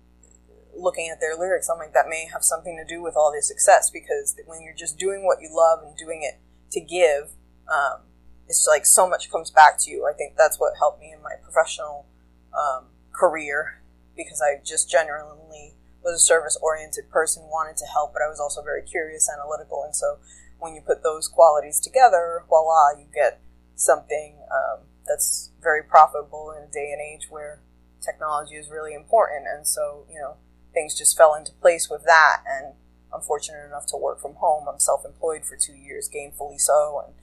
looking 0.76 1.10
at 1.10 1.20
their 1.20 1.36
lyrics, 1.36 1.70
I'm 1.70 1.78
like 1.78 1.94
that 1.94 2.08
may 2.10 2.28
have 2.32 2.44
something 2.44 2.78
to 2.78 2.86
do 2.86 3.02
with 3.02 3.16
all 3.16 3.32
their 3.32 3.42
success 3.42 3.90
because 3.90 4.36
when 4.46 4.62
you're 4.62 4.76
just 4.76 4.98
doing 4.98 5.26
what 5.26 5.42
you 5.42 5.50
love 5.52 5.80
and 5.84 5.98
doing 5.98 6.24
it 6.24 6.40
to 6.72 6.80
give, 6.80 7.32
um, 7.68 8.02
it's 8.48 8.68
like 8.68 8.86
so 8.86 9.10
much 9.10 9.32
comes 9.32 9.52
back 9.52 9.78
to 9.80 9.92
you. 9.92 10.08
I 10.10 10.16
think 10.16 10.36
that's 10.38 10.60
what 10.60 10.74
helped 10.78 11.00
me 11.00 11.12
in 11.12 11.22
my 11.22 11.34
professional 11.44 12.06
um, 12.54 12.86
career 13.12 13.82
because 14.16 14.42
I 14.42 14.62
just 14.64 14.90
genuinely 14.90 15.76
was 16.08 16.22
a 16.22 16.26
service 16.26 16.58
oriented 16.62 17.10
person, 17.10 17.44
wanted 17.44 17.78
to 17.78 17.86
help, 17.86 18.14
but 18.14 18.22
I 18.22 18.30
was 18.30 18.40
also 18.40 18.64
very 18.64 18.84
curious, 18.84 19.30
analytical, 19.30 19.84
and 19.84 19.96
so 19.96 20.20
when 20.60 20.74
you 20.74 20.82
put 20.82 21.04
those 21.04 21.28
qualities 21.28 21.80
together, 21.80 22.44
voila, 22.48 22.98
you 22.98 23.06
get 23.14 23.42
something 23.76 24.38
um, 24.52 24.86
that's 25.08 25.52
very 25.62 25.84
profitable 25.84 26.54
in 26.56 26.64
a 26.64 26.72
day 26.72 26.92
and 26.92 27.02
age 27.02 27.28
where 27.30 27.62
technology 28.04 28.56
is 28.56 28.70
really 28.70 28.94
important. 28.94 29.46
And 29.48 29.68
so, 29.68 30.06
you 30.10 30.20
know, 30.20 30.38
things 30.74 30.98
just 30.98 31.18
fell 31.18 31.36
into 31.36 31.52
place 31.52 31.90
with 31.90 32.04
that. 32.06 32.38
And 32.48 32.74
I'm 33.14 33.22
fortunate 33.22 33.66
enough 33.66 33.86
to 33.88 33.98
work 33.98 34.22
from 34.22 34.36
home. 34.36 34.68
I'm 34.68 34.80
self 34.80 35.06
employed 35.06 35.46
for 35.46 35.56
two 35.56 35.76
years, 35.76 36.10
gainfully 36.10 36.60
so. 36.60 37.04
And 37.06 37.14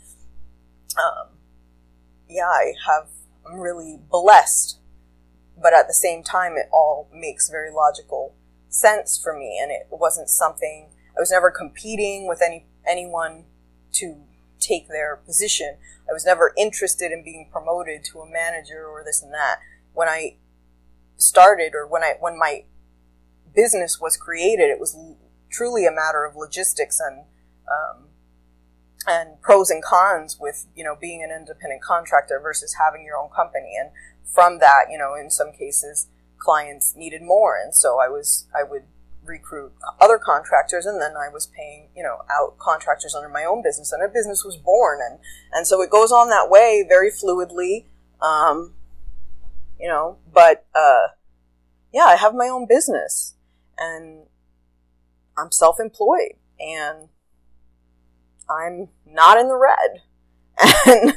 um, 0.97 1.39
yeah, 2.29 2.47
I 2.47 2.75
have, 2.87 3.09
I'm 3.47 3.59
really 3.59 3.99
blessed. 4.11 4.79
But 5.61 5.73
at 5.73 5.87
the 5.87 5.95
same 5.95 6.23
time, 6.23 6.57
it 6.57 6.69
all 6.73 7.09
makes 7.13 7.49
very 7.49 7.71
logical 7.71 8.35
sense 8.75 9.21
for 9.23 9.33
me. 9.33 9.59
And 9.63 9.71
it 9.71 9.87
wasn't 9.91 10.29
something, 10.29 10.89
I 11.17 11.21
was 11.21 11.31
never 11.31 11.51
competing 11.51 12.27
with 12.27 12.43
any 12.43 12.67
anyone 12.87 13.45
to 13.93 14.17
take 14.61 14.89
their 14.89 15.17
position. 15.17 15.77
I 16.09 16.13
was 16.13 16.27
never 16.27 16.53
interested 16.59 17.13
in 17.13 17.25
being 17.25 17.49
promoted 17.51 18.05
to 18.13 18.21
a 18.21 18.31
manager 18.31 18.87
or 18.87 19.03
this 19.05 19.23
and 19.23 19.33
that. 19.33 19.61
When 19.93 20.09
I 20.09 20.37
started 21.17 21.75
or 21.75 21.87
when 21.87 22.03
I 22.03 22.15
when 22.21 22.39
my 22.39 22.65
business 23.55 24.01
was 24.01 24.17
created, 24.17 24.69
it 24.71 24.81
was 24.81 24.97
truly 25.51 25.87
a 25.87 25.93
matter 25.93 26.25
of 26.25 26.35
logistics 26.37 27.01
and 27.01 27.25
um, 27.69 28.09
and 29.07 29.41
pros 29.41 29.71
and 29.71 29.83
cons 29.83 30.39
with 30.41 30.67
you 30.75 30.85
know 30.85 30.97
being 31.01 31.23
an 31.23 31.31
independent 31.31 31.83
contractor 31.83 32.41
versus 32.43 32.77
having 32.85 33.05
your 33.05 33.17
own 33.17 33.31
company. 33.31 33.77
And 33.79 33.91
from 34.25 34.59
that, 34.59 34.87
you 34.91 34.99
know, 34.99 35.15
in 35.15 35.31
some 35.31 35.53
cases, 35.53 36.09
clients 36.45 36.95
needed 36.97 37.23
more, 37.23 37.57
and 37.57 37.75
so 37.75 37.99
I 37.99 38.09
was 38.09 38.47
I 38.55 38.63
would 38.63 38.85
recruit 39.27 39.73
other 40.01 40.19
contractors 40.19 40.87
and 40.87 41.01
then 41.01 41.13
I 41.17 41.29
was 41.29 41.47
paying, 41.47 41.89
you 41.97 42.03
know, 42.03 42.19
out 42.31 42.59
contractors 42.59 43.15
under 43.15 43.29
my 43.29 43.45
own 43.45 43.63
business 43.63 43.93
and 43.93 44.03
a 44.03 44.09
business 44.09 44.45
was 44.45 44.57
born 44.57 45.01
and, 45.03 45.19
and 45.53 45.67
so 45.67 45.81
it 45.83 45.91
goes 45.91 46.13
on 46.13 46.29
that 46.31 46.51
way 46.51 46.85
very 46.87 47.11
fluidly. 47.11 47.87
Um, 48.21 48.75
you 49.79 49.89
know, 49.89 50.19
but, 50.33 50.67
uh, 50.75 51.09
yeah, 51.93 52.05
I 52.05 52.17
have 52.17 52.35
my 52.35 52.49
own 52.49 52.67
business 52.67 53.35
and 53.79 54.27
I'm 55.37 55.51
self-employed 55.51 56.35
and 56.61 57.09
I'm 58.49 58.89
not 59.07 59.39
in 59.39 59.49
the 59.49 59.57
red. 59.57 60.03
And 60.87 61.17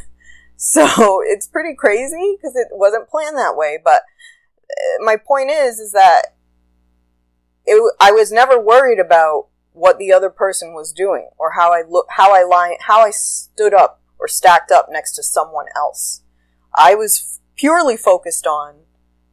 so 0.56 1.22
it's 1.24 1.48
pretty 1.48 1.76
crazy 1.76 2.36
because 2.36 2.56
it 2.56 2.70
wasn't 2.72 3.10
planned 3.10 3.38
that 3.38 3.56
way. 3.56 3.78
But 3.84 4.02
my 5.00 5.16
point 5.16 5.50
is, 5.52 5.80
is 5.80 5.92
that 5.94 6.36
it, 7.66 7.94
I 8.00 8.12
was 8.12 8.32
never 8.32 8.60
worried 8.60 9.00
about 9.00 9.48
what 9.74 10.00
the 10.00 10.12
other 10.12 10.30
person 10.30 10.74
was 10.74 10.92
doing 10.92 11.30
or 11.38 11.52
how 11.52 11.72
I 11.72 11.84
look, 11.88 12.08
how 12.10 12.34
I 12.34 12.44
line, 12.44 12.78
how 12.82 13.02
I 13.02 13.12
stood 13.12 13.74
up 13.74 14.02
or 14.20 14.28
stacked 14.28 14.72
up 14.72 14.88
next 14.90 15.14
to 15.14 15.24
someone 15.24 15.68
else. 15.76 16.24
I 16.76 16.96
was 16.96 17.40
purely 17.56 17.98
focused 17.98 18.48
on, 18.48 18.76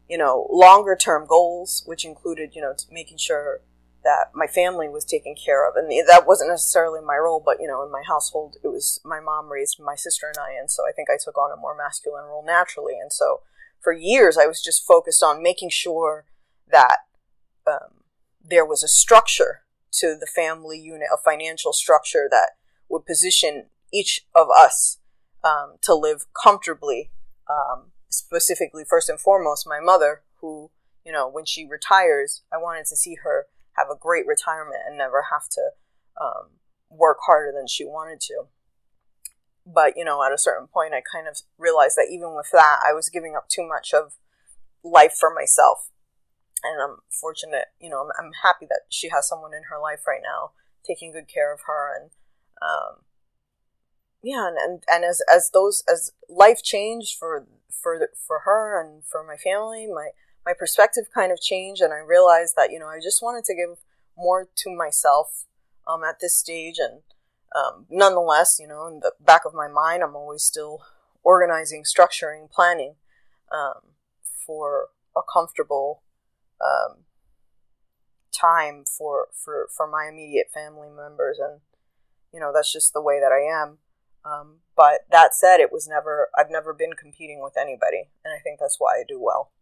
you 0.09 0.19
know, 0.19 0.47
longer 0.50 0.97
term 0.97 1.26
goals, 1.26 1.83
which 1.87 2.05
included, 2.05 2.55
you 2.55 2.61
know, 2.61 2.75
making 2.91 3.19
sure 3.19 3.61
that 4.03 4.33
my 4.35 4.47
family 4.47 4.88
was 4.88 5.05
taken 5.05 5.35
care 5.35 5.67
of. 5.67 5.76
And 5.76 5.91
that 6.07 6.26
wasn't 6.26 6.50
necessarily 6.50 7.00
my 7.00 7.17
role, 7.17 7.43
but, 7.45 7.57
you 7.59 7.67
know, 7.67 7.83
in 7.83 7.91
my 7.91 8.03
household, 8.07 8.57
it 8.62 8.69
was 8.69 9.00
my 9.03 9.21
mom 9.21 9.50
raised 9.50 9.81
my 9.81 9.95
sister 9.95 10.26
and 10.26 10.37
I. 10.37 10.59
And 10.61 10.71
so 10.71 10.83
I 10.87 10.93
think 10.93 11.09
I 11.09 11.17
took 11.23 11.38
on 11.38 11.57
a 11.57 11.61
more 11.61 11.75
masculine 11.75 12.25
role 12.25 12.45
naturally. 12.45 12.99
And 13.00 13.12
so 13.12 13.41
for 13.85 13.93
years, 13.93 14.37
I 14.37 14.47
was 14.47 14.62
just 14.62 14.87
focused 14.87 15.23
on 15.23 15.43
making 15.43 15.71
sure 15.71 16.25
that, 16.71 16.97
um, 17.67 18.05
there 18.43 18.64
was 18.67 18.83
a 18.83 18.88
structure 18.88 19.61
to 19.93 20.17
the 20.19 20.26
family 20.26 20.79
unit, 20.79 21.09
a 21.12 21.17
financial 21.17 21.73
structure 21.73 22.26
that 22.31 22.53
would 22.88 23.07
position 23.07 23.67
each 23.93 24.26
of 24.35 24.49
us 24.57 24.99
um, 25.45 25.76
to 25.83 25.95
live 25.95 26.26
comfortably. 26.43 27.11
Um, 27.49 27.93
specifically, 28.09 28.85
first 28.88 29.09
and 29.09 29.21
foremost, 29.21 29.67
my 29.67 29.81
mother, 29.81 30.23
who, 30.41 30.71
you 31.05 31.12
know, 31.12 31.29
when 31.29 31.45
she 31.45 31.67
retires, 31.67 32.43
I 32.53 32.57
wanted 32.57 32.87
to 32.87 32.97
see 32.97 33.17
her 33.23 33.47
have 33.73 33.88
a 33.91 33.99
great 33.99 34.26
retirement 34.26 34.83
and 34.87 34.97
never 34.97 35.26
have 35.31 35.49
to 35.50 35.71
um, 36.21 36.50
work 36.91 37.19
harder 37.26 37.53
than 37.53 37.67
she 37.67 37.85
wanted 37.85 38.21
to. 38.23 38.45
But, 39.66 39.97
you 39.97 40.04
know, 40.04 40.23
at 40.23 40.33
a 40.33 40.38
certain 40.38 40.66
point, 40.66 40.92
I 40.92 41.00
kind 41.00 41.26
of 41.26 41.40
realized 41.59 41.97
that 41.97 42.09
even 42.11 42.37
with 42.37 42.50
that, 42.52 42.80
I 42.87 42.92
was 42.92 43.09
giving 43.09 43.35
up 43.35 43.49
too 43.49 43.66
much 43.66 43.94
of 43.94 44.14
life 44.83 45.14
for 45.18 45.33
myself. 45.33 45.88
And 46.62 46.80
I'm 46.80 46.99
fortunate, 47.11 47.66
you 47.80 47.88
know, 47.88 48.00
I'm, 48.02 48.11
I'm 48.18 48.33
happy 48.42 48.66
that 48.66 48.83
she 48.90 49.09
has 49.09 49.28
someone 49.28 49.52
in 49.54 49.64
her 49.71 49.80
life 49.80 50.00
right 50.06 50.21
now 50.23 50.52
taking 50.87 51.12
good 51.12 51.28
care 51.33 51.52
of 51.52 51.61
her 51.66 51.90
and, 51.94 52.11
um, 52.61 53.04
yeah, 54.23 54.49
and, 54.49 54.56
and, 54.59 54.83
and 54.90 55.04
as, 55.04 55.23
as 55.33 55.50
those, 55.52 55.83
as 55.90 56.12
life 56.28 56.62
changed 56.62 57.16
for, 57.18 57.47
for, 57.71 58.09
for 58.26 58.40
her 58.40 58.80
and 58.80 59.02
for 59.04 59.23
my 59.23 59.37
family, 59.37 59.87
my, 59.87 60.09
my 60.44 60.52
perspective 60.59 61.04
kind 61.14 61.33
of 61.33 61.40
changed 61.40 61.83
and 61.83 61.92
I 61.92 61.99
realized 61.99 62.54
that, 62.56 62.71
you 62.71 62.78
know, 62.78 62.88
I 62.88 62.99
just 63.02 63.23
wanted 63.23 63.44
to 63.44 63.54
give 63.54 63.78
more 64.16 64.49
to 64.56 64.75
myself, 64.75 65.44
um, 65.87 66.02
at 66.02 66.16
this 66.21 66.38
stage 66.38 66.76
and, 66.78 67.02
um, 67.54 67.87
nonetheless, 67.88 68.58
you 68.61 68.66
know, 68.66 68.87
in 68.87 69.00
the 69.00 69.12
back 69.20 69.44
of 69.44 69.54
my 69.54 69.68
mind, 69.68 70.02
I'm 70.02 70.16
always 70.16 70.42
still 70.42 70.82
organizing, 71.23 71.84
structuring, 71.84 72.50
planning, 72.50 72.96
um, 73.52 73.92
for 74.46 74.88
a 75.16 75.20
comfortable 75.32 76.02
um, 76.61 77.04
time 78.32 78.84
for, 78.84 79.28
for, 79.32 79.68
for 79.75 79.88
my 79.88 80.08
immediate 80.12 80.49
family 80.52 80.88
members. 80.90 81.38
And, 81.38 81.61
you 82.32 82.40
know, 82.40 82.52
that's 82.52 82.73
just 82.73 82.92
the 82.92 83.02
way 83.02 83.20
that 83.20 83.32
I 83.32 83.40
am. 83.40 83.78
Um, 84.25 84.56
but 84.76 85.02
that 85.11 85.34
said, 85.34 85.61
it 85.61 85.73
was 85.73 85.87
never, 85.87 86.28
I've 86.37 86.50
never 86.50 86.73
been 86.73 86.94
competing 86.94 87.42
with 87.42 87.56
anybody. 87.56 88.08
And 88.25 88.34
I 88.34 88.42
think 88.42 88.58
that's 88.58 88.76
why 88.78 88.96
I 88.99 89.04
do 89.06 89.20
well. 89.23 89.52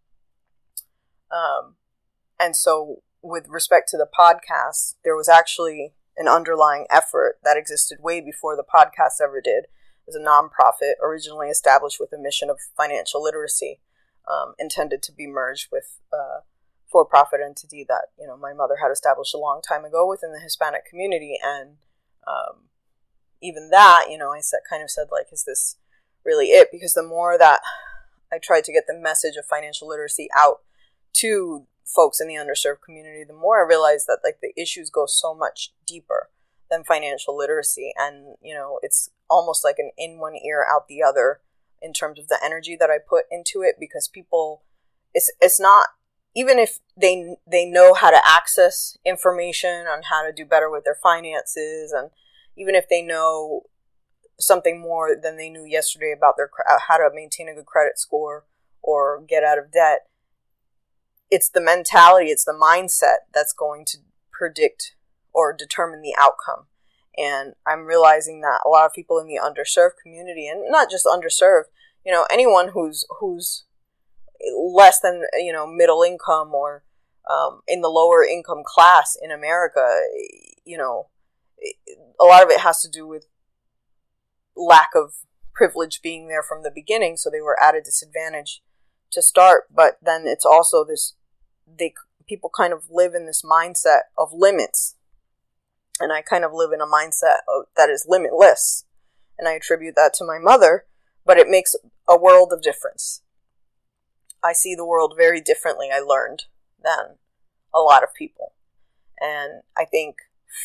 Um, 1.31 1.75
and 2.39 2.57
so 2.57 3.03
with 3.23 3.47
respect 3.49 3.89
to 3.91 3.97
the 3.97 4.07
podcast, 4.07 4.95
there 5.05 5.17
was 5.17 5.29
actually 5.29 5.95
an 6.17 6.29
underlying 6.29 6.87
effort 6.91 7.39
that 7.45 7.57
existed 7.57 7.99
way 8.01 8.21
before 8.21 8.57
the 8.57 8.65
podcast 8.65 9.23
ever 9.23 9.41
did. 9.41 9.65
It 9.65 10.07
was 10.07 10.17
a 10.17 10.21
nonprofit 10.21 10.95
originally 11.03 11.49
established 11.49 11.99
with 12.01 12.13
a 12.13 12.19
mission 12.19 12.51
of 12.51 12.59
financial 12.77 13.23
literacy, 13.23 13.81
um, 14.31 14.55
intended 14.59 15.03
to 15.05 15.13
be 15.13 15.27
merged 15.27 15.69
with 15.71 15.99
a 16.13 16.43
for-profit 16.91 17.41
entity 17.43 17.87
that 17.89 18.09
you 18.19 18.27
know 18.27 18.37
my 18.37 18.53
mother 18.53 18.77
had 18.83 18.91
established 18.91 19.35
a 19.35 19.39
long 19.39 19.63
time 19.67 19.85
ago 19.85 20.07
within 20.07 20.33
the 20.33 20.41
Hispanic 20.41 20.85
community, 20.85 21.39
and 21.43 21.77
um, 22.27 22.69
even 23.43 23.71
that, 23.71 24.07
you 24.11 24.17
know, 24.17 24.31
I 24.33 24.41
kind 24.69 24.83
of 24.83 24.91
said 24.91 25.09
like, 25.11 25.27
is 25.33 25.45
this 25.45 25.77
really 26.25 26.47
it? 26.47 26.69
Because 26.71 26.95
the 26.95 27.03
more 27.03 27.37
that 27.39 27.61
I 28.33 28.39
tried 28.39 28.65
to 28.65 28.73
get 28.73 28.85
the 28.87 28.99
message 28.99 29.37
of 29.37 29.45
financial 29.45 29.89
literacy 29.89 30.29
out 30.37 30.61
to 31.15 31.67
folks 31.85 32.21
in 32.21 32.29
the 32.29 32.35
underserved 32.35 32.83
community, 32.85 33.25
the 33.25 33.35
more 33.35 33.63
I 33.63 33.69
realized 33.69 34.07
that 34.07 34.21
like 34.25 34.39
the 34.41 34.53
issues 34.61 34.91
go 34.91 35.07
so 35.07 35.35
much 35.35 35.73
deeper 35.87 36.31
than 36.71 36.85
financial 36.85 37.37
literacy, 37.37 37.93
and 37.99 38.37
you 38.41 38.55
know, 38.55 38.79
it's 38.83 39.11
almost 39.29 39.65
like 39.65 39.77
an 39.79 39.91
in 39.97 40.19
one 40.19 40.37
ear 40.37 40.67
out 40.71 40.89
the 40.89 41.03
other 41.03 41.41
in 41.81 41.93
terms 41.93 42.19
of 42.19 42.29
the 42.29 42.39
energy 42.43 42.77
that 42.79 42.91
I 42.91 42.99
put 42.99 43.25
into 43.31 43.63
it 43.63 43.77
because 43.79 44.09
people 44.09 44.63
it's 45.15 45.31
it's 45.41 45.61
not 45.61 45.89
even 46.35 46.59
if 46.59 46.79
they 46.97 47.37
they 47.51 47.67
know 47.67 47.95
how 47.95 48.11
to 48.11 48.21
access 48.27 48.97
information 49.05 49.87
on 49.87 50.03
how 50.09 50.25
to 50.25 50.33
do 50.33 50.45
better 50.45 50.71
with 50.71 50.85
their 50.85 50.99
finances 51.03 51.93
and 51.93 52.11
even 52.57 52.75
if 52.75 52.89
they 52.89 53.03
know 53.03 53.63
something 54.39 54.81
more 54.81 55.17
than 55.21 55.37
they 55.37 55.51
knew 55.51 55.65
yesterday 55.65 56.15
about 56.17 56.35
their 56.37 56.51
how 56.89 56.97
to 56.97 57.11
maintain 57.15 57.49
a 57.49 57.55
good 57.55 57.67
credit 57.67 57.99
score 57.99 58.45
or 58.83 59.23
get 59.29 59.45
out 59.45 59.59
of 59.59 59.71
debt 59.71 60.09
it's 61.33 61.49
the 61.49 61.63
mentality, 61.63 62.27
it's 62.27 62.45
the 62.45 62.53
mindset 62.53 63.25
that's 63.33 63.55
going 63.55 63.87
to 63.87 63.99
predict 64.31 64.95
or 65.33 65.57
determine 65.57 66.03
the 66.03 66.15
outcome. 66.19 66.67
And 67.17 67.55
I'm 67.67 67.87
realizing 67.87 68.43
that 68.43 68.61
a 68.67 68.69
lot 68.69 68.85
of 68.85 68.93
people 68.93 69.19
in 69.19 69.27
the 69.27 69.41
underserved 69.43 69.93
community, 70.03 70.47
and 70.47 70.65
not 70.69 70.91
just 70.91 71.07
underserved, 71.07 71.65
you 72.05 72.13
know, 72.13 72.27
anyone 72.31 72.69
who's 72.75 73.07
who's 73.19 73.65
less 74.55 75.01
than 75.01 75.23
you 75.39 75.53
know 75.53 75.67
middle 75.67 76.03
income 76.03 76.53
or 76.55 76.85
um, 77.31 77.63
in 77.67 77.81
the 77.81 77.89
lower 77.89 78.23
income 78.23 78.63
class 78.65 79.17
in 79.21 79.31
America, 79.31 79.87
you 80.67 80.77
know, 80.77 81.09
a 82.21 82.25
lot 82.25 82.43
of 82.43 82.51
it 82.51 82.61
has 82.61 82.83
to 82.83 82.91
do 82.91 83.07
with 83.07 83.27
lack 84.55 84.91
of 84.95 85.15
privilege 85.55 86.01
being 86.03 86.29
there 86.29 86.43
from 86.43 86.63
the 86.63 86.73
beginning, 86.75 87.17
so 87.17 87.31
they 87.31 87.41
were 87.41 87.57
at 87.63 87.75
a 87.75 87.81
disadvantage 87.81 88.63
to 89.13 89.23
start. 89.23 89.65
But 89.75 89.97
then 90.03 90.25
it's 90.27 90.45
also 90.45 90.85
this 90.85 91.15
they 91.67 91.95
people 92.29 92.51
kind 92.55 92.73
of 92.73 92.85
live 92.91 93.15
in 93.15 93.27
this 93.27 93.43
mindset 93.43 94.03
of 94.17 94.33
limits, 94.33 94.97
and 96.01 96.13
I 96.13 96.23
kind 96.23 96.45
of 96.45 96.53
live 96.53 96.73
in 96.73 96.81
a 96.81 96.87
mindset 96.87 97.39
of, 97.49 97.67
that 97.77 97.91
is 97.91 98.07
limitless, 98.09 98.85
and 99.39 99.49
I 99.49 99.53
attribute 99.53 99.95
that 99.97 100.15
to 100.15 100.25
my 100.25 100.39
mother. 100.39 100.87
But 101.25 101.39
it 101.39 101.49
makes 101.49 101.77
a 102.09 102.19
world 102.19 102.53
of 102.53 102.63
difference. 102.63 103.23
I 104.43 104.53
see 104.53 104.75
the 104.75 104.85
world 104.85 105.15
very 105.17 105.41
differently. 105.41 105.89
I 105.93 106.01
learned 106.01 106.47
than 106.83 107.19
a 107.73 107.79
lot 107.79 108.03
of 108.03 108.13
people, 108.13 108.55
and 109.21 109.63
I 109.77 109.85
think 109.85 110.17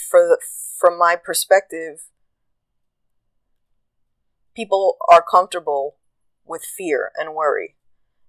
for 0.10 0.22
the, 0.22 0.40
from 0.80 0.98
my 0.98 1.16
perspective, 1.16 2.06
people 4.56 4.98
are 5.08 5.22
comfortable 5.22 5.98
with 6.44 6.64
fear 6.64 7.12
and 7.16 7.36
worry, 7.36 7.76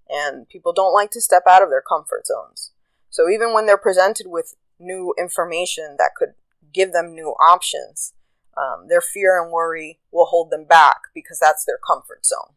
and 0.09 0.47
people 0.49 0.73
don't 0.73 0.93
like 0.93 1.11
to 1.11 1.21
step 1.21 1.43
out 1.47 1.63
of 1.63 1.69
their 1.69 1.83
comfort 1.87 2.25
zones. 2.25 2.71
So 3.09 3.29
even 3.29 3.53
when 3.53 3.65
they're 3.65 3.77
presented 3.77 4.27
with 4.27 4.55
new 4.79 5.13
information 5.17 5.95
that 5.97 6.11
could 6.15 6.33
give 6.73 6.93
them 6.93 7.13
new 7.13 7.29
options, 7.39 8.13
um, 8.57 8.87
their 8.87 9.01
fear 9.01 9.41
and 9.41 9.51
worry 9.51 9.99
will 10.11 10.25
hold 10.25 10.51
them 10.51 10.65
back 10.65 11.01
because 11.13 11.39
that's 11.39 11.65
their 11.65 11.79
comfort 11.85 12.25
zone 12.25 12.53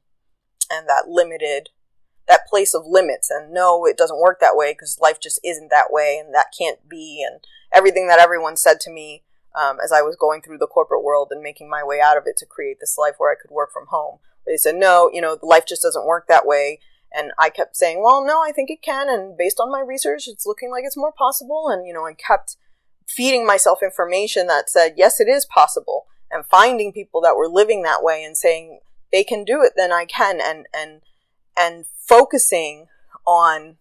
and 0.71 0.89
that 0.89 1.09
limited 1.09 1.71
that 2.29 2.47
place 2.49 2.73
of 2.73 2.87
limits 2.87 3.29
and 3.31 3.53
no 3.53 3.85
it 3.85 3.97
doesn't 3.97 4.21
work 4.21 4.39
that 4.41 4.57
way 4.57 4.73
because 4.73 4.99
life 5.03 5.21
just 5.21 5.41
isn't 5.45 5.71
that 5.71 5.91
way 5.91 6.23
and 6.25 6.33
that 6.33 6.47
can't 6.57 6.89
be 6.89 7.25
and 7.29 7.41
everything 7.73 8.07
that 8.07 8.21
everyone 8.21 8.57
said 8.57 8.79
to 8.81 8.91
me 8.91 9.23
um, 9.55 9.79
as 9.83 9.93
I 9.93 10.03
was 10.03 10.17
going 10.17 10.41
through 10.41 10.59
the 10.59 10.67
corporate 10.67 11.05
world 11.05 11.29
and 11.31 11.43
making 11.43 11.69
my 11.69 11.83
way 11.85 12.01
out 12.01 12.17
of 12.17 12.25
it 12.27 12.37
to 12.39 12.47
create 12.47 12.79
this 12.81 12.97
life 12.99 13.15
where 13.19 13.31
I 13.31 13.41
could 13.41 13.51
work 13.51 13.73
from 13.73 13.87
home. 13.89 14.19
They 14.47 14.57
said, 14.57 14.77
no, 14.77 15.11
you 15.13 15.21
know, 15.21 15.39
life 15.43 15.65
just 15.67 15.83
doesn't 15.83 16.07
work 16.07 16.27
that 16.29 16.47
way. 16.47 16.81
And 17.15 17.33
I 17.39 17.51
kept 17.51 17.77
saying, 17.77 18.03
well, 18.03 18.25
no, 18.25 18.43
I 18.43 18.53
think 18.53 18.71
it 18.71 18.83
can. 18.83 19.09
And 19.09 19.37
based 19.37 19.61
on 19.61 19.71
my 19.71 19.81
research, 19.81 20.29
it's 20.29 20.47
looking 20.47 20.71
like 20.71 20.85
it's 20.85 20.97
more 20.97 21.13
possible. 21.13 21.69
And, 21.69 21.87
you 21.87 21.93
know, 21.93 22.07
I 22.07 22.15
kept 22.15 22.57
feeding 23.09 23.47
myself 23.47 23.81
information 23.83 24.47
that 24.47 24.71
said, 24.71 24.95
yes, 24.97 25.21
it 25.21 25.29
is 25.29 25.45
possible. 25.45 26.07
And 26.31 26.47
finding 26.47 26.93
people 26.93 27.21
that 27.23 27.37
were 27.37 27.49
living 27.49 27.83
that 27.83 28.03
way 28.03 28.25
and 28.25 28.37
saying, 28.37 28.81
they 29.11 29.25
can 29.25 29.45
do 29.45 29.63
it, 29.63 29.73
then 29.77 29.93
I 29.93 30.07
can. 30.07 30.41
And, 30.41 30.67
and, 30.75 31.03
and 31.57 31.85
focusing 32.09 32.87
on 33.27 33.77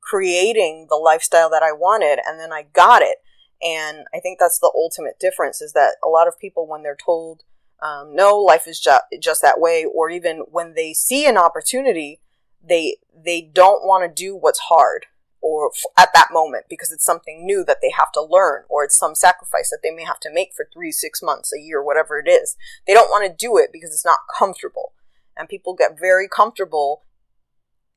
creating 0.00 0.86
the 0.88 0.96
lifestyle 0.96 1.50
that 1.50 1.62
I 1.62 1.72
wanted. 1.72 2.18
And 2.26 2.40
then 2.40 2.52
I 2.52 2.66
got 2.72 3.02
it. 3.02 3.18
And 3.62 4.06
I 4.14 4.20
think 4.20 4.38
that's 4.38 4.58
the 4.58 4.72
ultimate 4.74 5.18
difference 5.18 5.60
is 5.60 5.72
that 5.72 5.96
a 6.04 6.08
lot 6.08 6.28
of 6.28 6.38
people, 6.38 6.66
when 6.66 6.82
they're 6.82 6.96
told, 6.96 7.42
um, 7.80 8.14
no, 8.14 8.38
life 8.38 8.66
is 8.66 8.80
ju- 8.80 9.18
just 9.20 9.42
that 9.42 9.60
way, 9.60 9.84
or 9.84 10.10
even 10.10 10.38
when 10.50 10.74
they 10.74 10.92
see 10.92 11.26
an 11.26 11.36
opportunity, 11.36 12.20
they 12.62 12.96
they 13.14 13.40
don't 13.40 13.86
want 13.86 14.04
to 14.04 14.22
do 14.22 14.36
what's 14.36 14.58
hard 14.58 15.06
or 15.40 15.70
f- 15.72 15.84
at 15.96 16.10
that 16.14 16.28
moment 16.32 16.64
because 16.68 16.90
it's 16.90 17.04
something 17.04 17.46
new 17.46 17.64
that 17.64 17.78
they 17.80 17.92
have 17.96 18.10
to 18.12 18.22
learn 18.22 18.64
or 18.68 18.82
it's 18.82 18.98
some 18.98 19.14
sacrifice 19.14 19.70
that 19.70 19.78
they 19.82 19.92
may 19.92 20.04
have 20.04 20.18
to 20.20 20.32
make 20.32 20.50
for 20.56 20.68
three, 20.72 20.90
six 20.90 21.22
months, 21.22 21.52
a 21.52 21.60
year, 21.60 21.82
whatever 21.82 22.18
it 22.18 22.28
is. 22.28 22.56
They 22.86 22.94
don't 22.94 23.10
want 23.10 23.24
to 23.26 23.46
do 23.46 23.56
it 23.56 23.70
because 23.72 23.90
it's 23.90 24.04
not 24.04 24.18
comfortable, 24.36 24.92
and 25.36 25.48
people 25.48 25.74
get 25.74 25.98
very 26.00 26.28
comfortable 26.28 27.04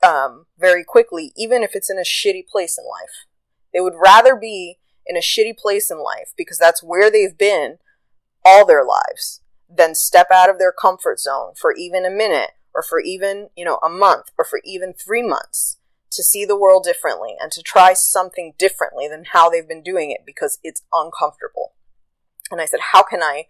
um, 0.04 0.46
very 0.60 0.84
quickly, 0.84 1.32
even 1.36 1.64
if 1.64 1.76
it's 1.76 1.90
in 1.90 1.98
a 1.98 2.02
shitty 2.02 2.48
place 2.48 2.78
in 2.78 2.86
life. 2.86 3.26
They 3.74 3.80
would 3.80 3.96
rather 3.96 4.36
be 4.36 4.78
in 5.08 5.16
a 5.16 5.22
shitty 5.22 5.58
place 5.58 5.90
in 5.90 6.04
life 6.04 6.34
because 6.38 6.58
that's 6.58 6.84
where 6.84 7.10
they've 7.10 7.38
been 7.38 7.78
all 8.46 8.66
their 8.66 8.84
lives 8.84 9.41
than 9.74 9.96
step 9.96 10.28
out 10.34 10.50
of 10.50 10.60
their 10.60 10.72
comfort 10.72 11.20
zone 11.20 11.54
for 11.56 11.74
even 11.74 12.06
a 12.06 12.10
minute 12.10 12.52
or 12.74 12.84
for 12.84 13.00
even, 13.00 13.50
you 13.56 13.66
know, 13.66 13.80
a 13.84 13.90
month 13.90 14.32
or 14.38 14.46
for 14.46 14.62
even 14.66 14.94
three 14.94 15.24
months 15.24 15.78
to 16.12 16.24
see 16.24 16.44
the 16.44 16.58
world 16.58 16.84
differently 16.84 17.36
and 17.40 17.52
to 17.52 17.64
try 17.64 17.94
something 17.94 18.54
differently 18.58 19.08
than 19.08 19.24
how 19.32 19.50
they've 19.50 19.68
been 19.68 19.84
doing 19.84 20.12
it 20.12 20.22
because 20.26 20.60
it's 20.64 20.82
uncomfortable. 20.92 21.74
And 22.52 22.60
I 22.60 22.66
said, 22.66 22.82
how 22.92 23.02
can 23.02 23.24
I, 23.24 23.46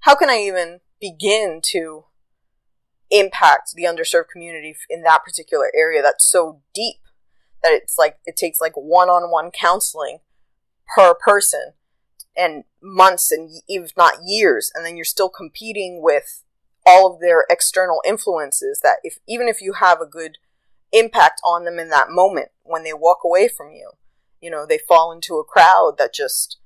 how 0.00 0.14
can 0.14 0.30
I 0.30 0.38
even 0.38 0.80
begin 1.00 1.60
to 1.72 2.04
impact 3.10 3.72
the 3.74 3.84
underserved 3.84 4.28
community 4.32 4.74
in 4.88 5.02
that 5.02 5.24
particular 5.24 5.70
area 5.74 6.00
that's 6.02 6.24
so 6.24 6.62
deep 6.74 6.96
that 7.62 7.72
it's 7.72 7.98
like, 7.98 8.18
it 8.24 8.36
takes 8.36 8.60
like 8.60 8.72
one-on-one 8.74 9.50
counseling 9.50 10.18
per 10.94 11.14
person 11.14 11.72
and 12.36 12.64
months 12.82 13.32
and 13.32 13.50
if 13.68 13.96
not 13.96 14.22
years 14.24 14.70
and 14.74 14.84
then 14.84 14.96
you're 14.96 15.04
still 15.04 15.28
competing 15.28 16.02
with 16.02 16.42
all 16.86 17.12
of 17.12 17.20
their 17.20 17.44
external 17.50 18.00
influences 18.06 18.80
that 18.82 18.98
if 19.02 19.18
even 19.26 19.48
if 19.48 19.60
you 19.60 19.74
have 19.74 20.00
a 20.00 20.06
good 20.06 20.38
impact 20.92 21.40
on 21.44 21.64
them 21.64 21.78
in 21.78 21.88
that 21.88 22.10
moment 22.10 22.48
when 22.62 22.84
they 22.84 22.92
walk 22.92 23.18
away 23.24 23.48
from 23.48 23.70
you 23.70 23.90
you 24.40 24.50
know 24.50 24.64
they 24.66 24.78
fall 24.78 25.10
into 25.12 25.36
a 25.36 25.44
crowd 25.44 25.96
that 25.98 26.14
just 26.14 26.58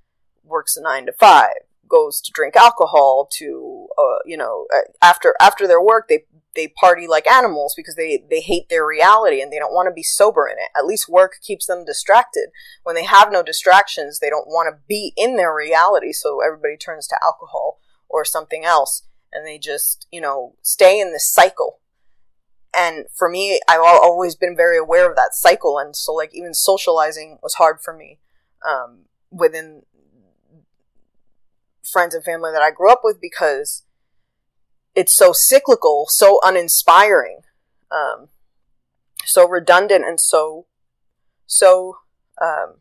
works 0.45 0.77
a 0.77 0.83
9 0.83 1.07
to 1.07 1.13
5 1.13 1.49
goes 1.89 2.21
to 2.21 2.31
drink 2.33 2.57
alcohol 2.57 3.29
to 3.31 3.89
uh, 3.99 4.19
you 4.25 4.37
know 4.37 4.67
after 5.03 5.35
after 5.41 5.67
their 5.67 5.83
work 5.83 6.09
they 6.09 6.25
they 6.55 6.69
party 6.69 7.07
like 7.07 7.27
animals 7.27 7.75
because 7.77 7.95
they, 7.95 8.25
they 8.29 8.41
hate 8.41 8.69
their 8.69 8.87
reality 8.87 9.41
and 9.41 9.53
they 9.53 9.59
don't 9.59 9.73
want 9.73 9.87
to 9.87 9.95
be 9.95 10.03
sober 10.03 10.49
in 10.49 10.57
it. 10.59 10.71
At 10.77 10.87
least 10.87 11.09
work 11.09 11.35
keeps 11.43 11.67
them 11.67 11.85
distracted. 11.85 12.49
When 12.83 12.97
they 12.97 13.05
have 13.05 13.31
no 13.31 13.43
distractions, 13.43 14.19
they 14.19 14.31
don't 14.31 14.49
want 14.49 14.69
to 14.69 14.81
be 14.89 15.13
in 15.17 15.37
their 15.37 15.55
reality, 15.55 16.13
so 16.13 16.41
everybody 16.45 16.77
turns 16.77 17.07
to 17.09 17.19
alcohol 17.23 17.79
or 18.09 18.25
something 18.25 18.65
else 18.65 19.03
and 19.33 19.47
they 19.47 19.59
just, 19.59 20.07
you 20.11 20.21
know, 20.21 20.55
stay 20.63 21.01
in 21.01 21.13
this 21.13 21.31
cycle. 21.31 21.79
And 22.75 23.07
for 23.15 23.29
me, 23.29 23.61
I've 23.69 23.81
always 23.81 24.37
been 24.37 24.57
very 24.57 24.79
aware 24.79 25.09
of 25.11 25.17
that 25.17 25.35
cycle, 25.35 25.79
and 25.79 25.95
so 25.97 26.13
like 26.13 26.35
even 26.35 26.55
socializing 26.55 27.39
was 27.43 27.55
hard 27.55 27.81
for 27.81 27.93
me 27.93 28.21
um, 28.67 29.07
within 29.31 29.83
friends 31.83 32.15
and 32.15 32.23
family 32.23 32.53
that 32.53 32.63
I 32.63 32.71
grew 32.71 32.91
up 32.91 33.01
with 33.03 33.21
because 33.21 33.83
it's 34.95 35.17
so 35.17 35.33
cyclical, 35.33 36.07
so 36.09 36.41
uninspiring, 36.43 37.41
um, 37.91 38.29
so 39.25 39.49
redundant, 39.49 40.05
and 40.05 40.21
so 40.21 40.67
so 41.47 41.99
um, 42.41 42.77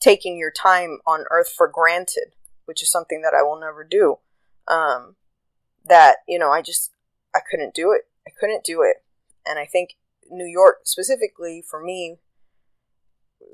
taking 0.00 0.38
your 0.38 0.50
time 0.50 0.98
on 1.06 1.24
Earth 1.30 1.52
for 1.54 1.68
granted, 1.68 2.34
which 2.66 2.82
is 2.82 2.90
something 2.90 3.22
that 3.22 3.34
I 3.34 3.42
will 3.42 3.58
never 3.58 3.84
do. 3.84 4.18
Um, 4.66 5.16
that 5.84 6.18
you 6.26 6.38
know, 6.38 6.50
I 6.50 6.62
just 6.62 6.92
I 7.34 7.40
couldn't 7.48 7.74
do 7.74 7.92
it. 7.92 8.02
I 8.26 8.30
couldn't 8.38 8.64
do 8.64 8.82
it, 8.82 9.02
and 9.46 9.58
I 9.58 9.64
think 9.64 9.96
New 10.30 10.46
York 10.46 10.80
specifically 10.84 11.64
for 11.68 11.82
me 11.82 12.18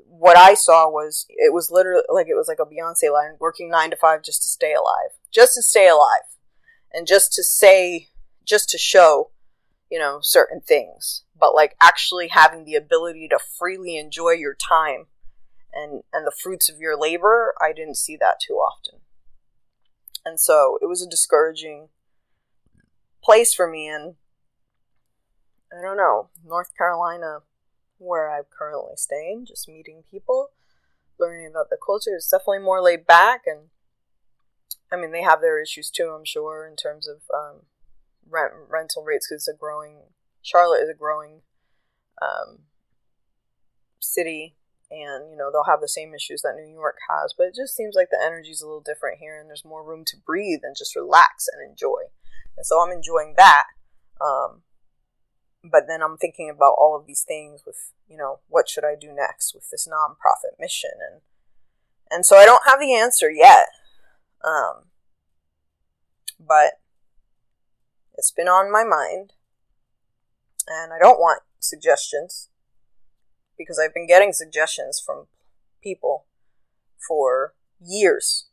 what 0.07 0.37
I 0.37 0.55
saw 0.55 0.89
was 0.89 1.25
it 1.29 1.53
was 1.53 1.69
literally 1.71 2.03
like 2.09 2.27
it 2.27 2.35
was 2.35 2.47
like 2.47 2.59
a 2.59 2.65
Beyonce 2.65 3.11
line, 3.13 3.37
working 3.39 3.69
nine 3.69 3.91
to 3.91 3.95
five 3.95 4.23
just 4.23 4.43
to 4.43 4.49
stay 4.49 4.73
alive, 4.73 5.11
just 5.31 5.53
to 5.53 5.61
stay 5.61 5.87
alive 5.87 6.34
and 6.95 7.05
just 7.05 7.33
to 7.33 7.43
say, 7.43 8.07
just 8.45 8.69
to 8.69 8.77
show, 8.77 9.31
you 9.91 9.99
know, 9.99 10.19
certain 10.21 10.61
things, 10.61 11.23
but 11.37 11.53
like 11.53 11.75
actually 11.81 12.29
having 12.29 12.63
the 12.63 12.75
ability 12.75 13.27
to 13.27 13.37
freely 13.59 13.97
enjoy 13.97 14.31
your 14.31 14.55
time 14.55 15.07
and, 15.73 16.03
and 16.13 16.25
the 16.25 16.31
fruits 16.41 16.69
of 16.69 16.79
your 16.79 16.97
labor, 16.97 17.53
I 17.61 17.73
didn't 17.73 17.97
see 17.97 18.15
that 18.17 18.39
too 18.39 18.53
often. 18.53 19.01
And 20.25 20.39
so 20.39 20.79
it 20.81 20.85
was 20.85 21.01
a 21.05 21.09
discouraging 21.09 21.89
place 23.21 23.53
for 23.53 23.69
me. 23.69 23.89
And 23.89 24.15
I 25.77 25.81
don't 25.81 25.97
know, 25.97 26.29
North 26.45 26.71
Carolina, 26.77 27.39
where 27.97 28.31
I'm 28.31 28.45
currently 28.49 28.93
staying, 28.95 29.47
just 29.47 29.67
meeting 29.67 30.03
people, 30.09 30.51
learning 31.19 31.47
about 31.47 31.69
the 31.69 31.77
culture, 31.85 32.15
is 32.15 32.29
definitely 32.31 32.59
more 32.59 32.81
laid 32.81 33.05
back 33.05 33.41
and 33.45 33.67
I 34.91 34.97
mean, 34.97 35.11
they 35.11 35.23
have 35.23 35.41
their 35.41 35.61
issues 35.61 35.89
too, 35.89 36.15
I'm 36.15 36.25
sure, 36.25 36.67
in 36.67 36.75
terms 36.75 37.07
of 37.07 37.17
um, 37.33 37.61
rent 38.29 38.53
rental 38.69 39.03
rates 39.03 39.27
because 39.27 39.47
it's 39.47 39.55
a 39.55 39.57
growing. 39.57 39.97
Charlotte 40.41 40.83
is 40.83 40.89
a 40.89 40.93
growing 40.93 41.41
um, 42.21 42.59
city, 43.99 44.55
and 44.91 45.29
you 45.31 45.37
know 45.37 45.49
they'll 45.51 45.71
have 45.71 45.81
the 45.81 45.87
same 45.87 46.13
issues 46.13 46.41
that 46.43 46.55
New 46.55 46.71
York 46.71 46.97
has. 47.09 47.33
But 47.37 47.47
it 47.47 47.55
just 47.55 47.75
seems 47.75 47.95
like 47.95 48.09
the 48.11 48.23
energy 48.23 48.51
is 48.51 48.61
a 48.61 48.67
little 48.67 48.83
different 48.85 49.19
here, 49.19 49.39
and 49.39 49.49
there's 49.49 49.65
more 49.65 49.83
room 49.83 50.03
to 50.07 50.17
breathe 50.25 50.61
and 50.63 50.75
just 50.77 50.95
relax 50.95 51.47
and 51.51 51.67
enjoy. 51.67 52.09
And 52.57 52.65
so 52.65 52.79
I'm 52.79 52.91
enjoying 52.91 53.33
that 53.37 53.65
um, 54.21 54.61
but 55.63 55.83
then 55.87 56.01
I'm 56.01 56.17
thinking 56.17 56.49
about 56.49 56.75
all 56.77 56.97
of 56.97 57.07
these 57.07 57.23
things 57.23 57.63
with, 57.65 57.91
you 58.07 58.17
know, 58.17 58.39
what 58.47 58.69
should 58.69 58.83
I 58.83 58.95
do 58.99 59.11
next 59.13 59.53
with 59.53 59.69
this 59.71 59.87
nonprofit 59.87 60.59
mission 60.59 60.91
and 61.11 61.21
and 62.11 62.23
so 62.23 62.37
I 62.37 62.45
don't 62.45 62.67
have 62.67 62.79
the 62.79 62.93
answer 62.93 63.31
yet. 63.31 63.65
Um, 64.43 64.85
but 66.39 66.73
it's 68.15 68.31
been 68.31 68.47
on 68.47 68.71
my 68.71 68.83
mind 68.83 69.33
and 70.67 70.93
I 70.93 70.99
don't 70.99 71.19
want 71.19 71.43
suggestions 71.59 72.49
because 73.57 73.79
I've 73.79 73.93
been 73.93 74.07
getting 74.07 74.33
suggestions 74.33 75.01
from 75.03 75.27
people 75.81 76.25
for 77.07 77.53
years. 77.79 78.47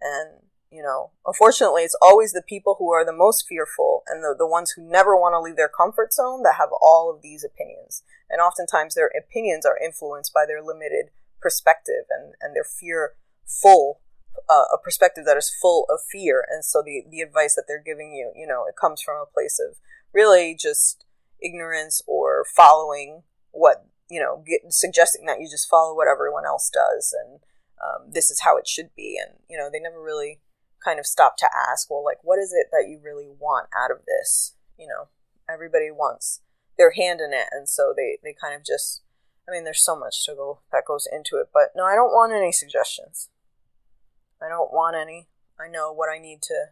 And, 0.00 0.42
you 0.70 0.82
know, 0.82 1.12
unfortunately, 1.26 1.82
it's 1.82 1.96
always 2.00 2.32
the 2.32 2.42
people 2.46 2.76
who 2.78 2.92
are 2.92 3.04
the 3.04 3.12
most 3.12 3.46
fearful 3.48 4.02
and 4.06 4.22
the, 4.22 4.34
the 4.36 4.46
ones 4.46 4.72
who 4.72 4.82
never 4.82 5.16
want 5.16 5.32
to 5.34 5.40
leave 5.40 5.56
their 5.56 5.70
comfort 5.70 6.12
zone 6.12 6.42
that 6.44 6.56
have 6.58 6.70
all 6.80 7.12
of 7.14 7.22
these 7.22 7.44
opinions. 7.44 8.02
And 8.30 8.40
oftentimes 8.40 8.94
their 8.94 9.10
opinions 9.18 9.64
are 9.66 9.78
influenced 9.82 10.32
by 10.32 10.44
their 10.46 10.62
limited 10.62 11.10
perspective 11.40 12.04
and, 12.10 12.34
and 12.40 12.54
their 12.54 12.64
fear 12.64 13.12
full 13.44 14.00
uh, 14.48 14.64
a 14.72 14.78
perspective 14.78 15.24
that 15.26 15.36
is 15.36 15.54
full 15.60 15.86
of 15.90 16.00
fear. 16.10 16.44
And 16.50 16.64
so 16.64 16.82
the 16.82 17.04
the 17.10 17.20
advice 17.20 17.54
that 17.54 17.64
they're 17.68 17.82
giving 17.82 18.12
you 18.12 18.32
you 18.34 18.46
know 18.46 18.64
it 18.68 18.74
comes 18.80 19.02
from 19.02 19.16
a 19.16 19.32
place 19.32 19.60
of 19.60 19.76
really 20.12 20.56
just 20.58 21.04
ignorance 21.40 22.02
or 22.06 22.44
following 22.56 23.22
what 23.52 23.86
you 24.10 24.20
know 24.20 24.42
get, 24.46 24.72
suggesting 24.72 25.26
that 25.26 25.40
you 25.40 25.48
just 25.48 25.68
follow 25.68 25.94
what 25.94 26.08
everyone 26.08 26.46
else 26.46 26.70
does 26.72 27.14
and 27.24 27.40
um, 27.80 28.10
this 28.12 28.28
is 28.30 28.40
how 28.40 28.56
it 28.56 28.66
should 28.66 28.90
be. 28.96 29.18
And 29.22 29.38
you 29.48 29.58
know 29.58 29.68
they 29.70 29.80
never 29.80 30.02
really 30.02 30.40
kind 30.84 30.98
of 30.98 31.06
stop 31.06 31.36
to 31.38 31.48
ask 31.70 31.90
well 31.90 32.04
like 32.04 32.18
what 32.22 32.38
is 32.38 32.52
it 32.52 32.68
that 32.72 32.88
you 32.88 33.00
really 33.02 33.28
want 33.28 33.68
out 33.76 33.90
of 33.90 33.98
this? 34.06 34.54
You 34.78 34.86
know 34.86 35.08
everybody 35.50 35.90
wants 35.90 36.40
their 36.76 36.92
hand 36.92 37.20
in 37.20 37.32
it. 37.32 37.48
And 37.52 37.68
so 37.68 37.92
they 37.94 38.18
they 38.22 38.34
kind 38.40 38.54
of 38.54 38.64
just 38.64 39.02
i 39.48 39.52
mean 39.52 39.64
there's 39.64 39.84
so 39.84 39.98
much 39.98 40.24
to 40.24 40.34
go 40.34 40.60
that 40.72 40.84
goes 40.86 41.06
into 41.10 41.36
it. 41.36 41.50
But 41.52 41.72
no 41.76 41.84
i 41.84 41.94
don't 41.94 42.12
want 42.12 42.32
any 42.32 42.52
suggestions 42.52 43.28
i 44.42 44.48
don't 44.48 44.72
want 44.72 44.96
any 44.96 45.28
i 45.60 45.68
know 45.68 45.92
what 45.92 46.08
i 46.08 46.18
need 46.18 46.42
to 46.42 46.66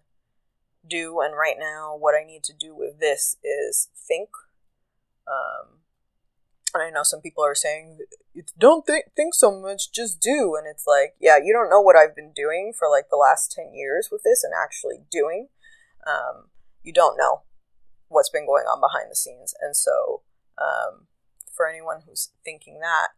do 0.88 1.20
and 1.20 1.34
right 1.36 1.56
now 1.58 1.96
what 1.98 2.14
i 2.14 2.24
need 2.24 2.42
to 2.44 2.52
do 2.52 2.74
with 2.74 3.00
this 3.00 3.36
is 3.42 3.88
think 4.06 4.28
um, 5.28 5.80
and 6.76 6.82
I 6.82 6.90
know 6.90 7.02
some 7.02 7.20
people 7.20 7.44
are 7.44 7.54
saying, 7.54 7.98
don't 8.58 8.86
think, 8.86 9.06
think 9.16 9.34
so 9.34 9.50
much, 9.50 9.92
just 9.92 10.20
do. 10.20 10.56
And 10.56 10.66
it's 10.66 10.86
like, 10.86 11.14
yeah, 11.20 11.38
you 11.42 11.52
don't 11.52 11.70
know 11.70 11.80
what 11.80 11.96
I've 11.96 12.14
been 12.14 12.32
doing 12.34 12.72
for 12.76 12.88
like 12.88 13.08
the 13.10 13.16
last 13.16 13.50
10 13.52 13.74
years 13.74 14.08
with 14.12 14.22
this 14.24 14.44
and 14.44 14.52
actually 14.52 14.98
doing. 15.10 15.48
Um, 16.06 16.48
you 16.82 16.92
don't 16.92 17.16
know 17.16 17.42
what's 18.08 18.28
been 18.28 18.46
going 18.46 18.64
on 18.64 18.80
behind 18.80 19.10
the 19.10 19.16
scenes. 19.16 19.54
And 19.60 19.74
so, 19.74 20.22
um, 20.58 21.06
for 21.50 21.68
anyone 21.68 22.02
who's 22.06 22.30
thinking 22.44 22.80
that, 22.80 23.08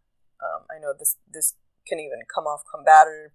um, 0.40 0.64
I 0.70 0.80
know 0.80 0.94
this, 0.96 1.16
this 1.30 1.54
can 1.86 1.98
even 1.98 2.20
come 2.32 2.44
off 2.44 2.62
combative 2.72 3.32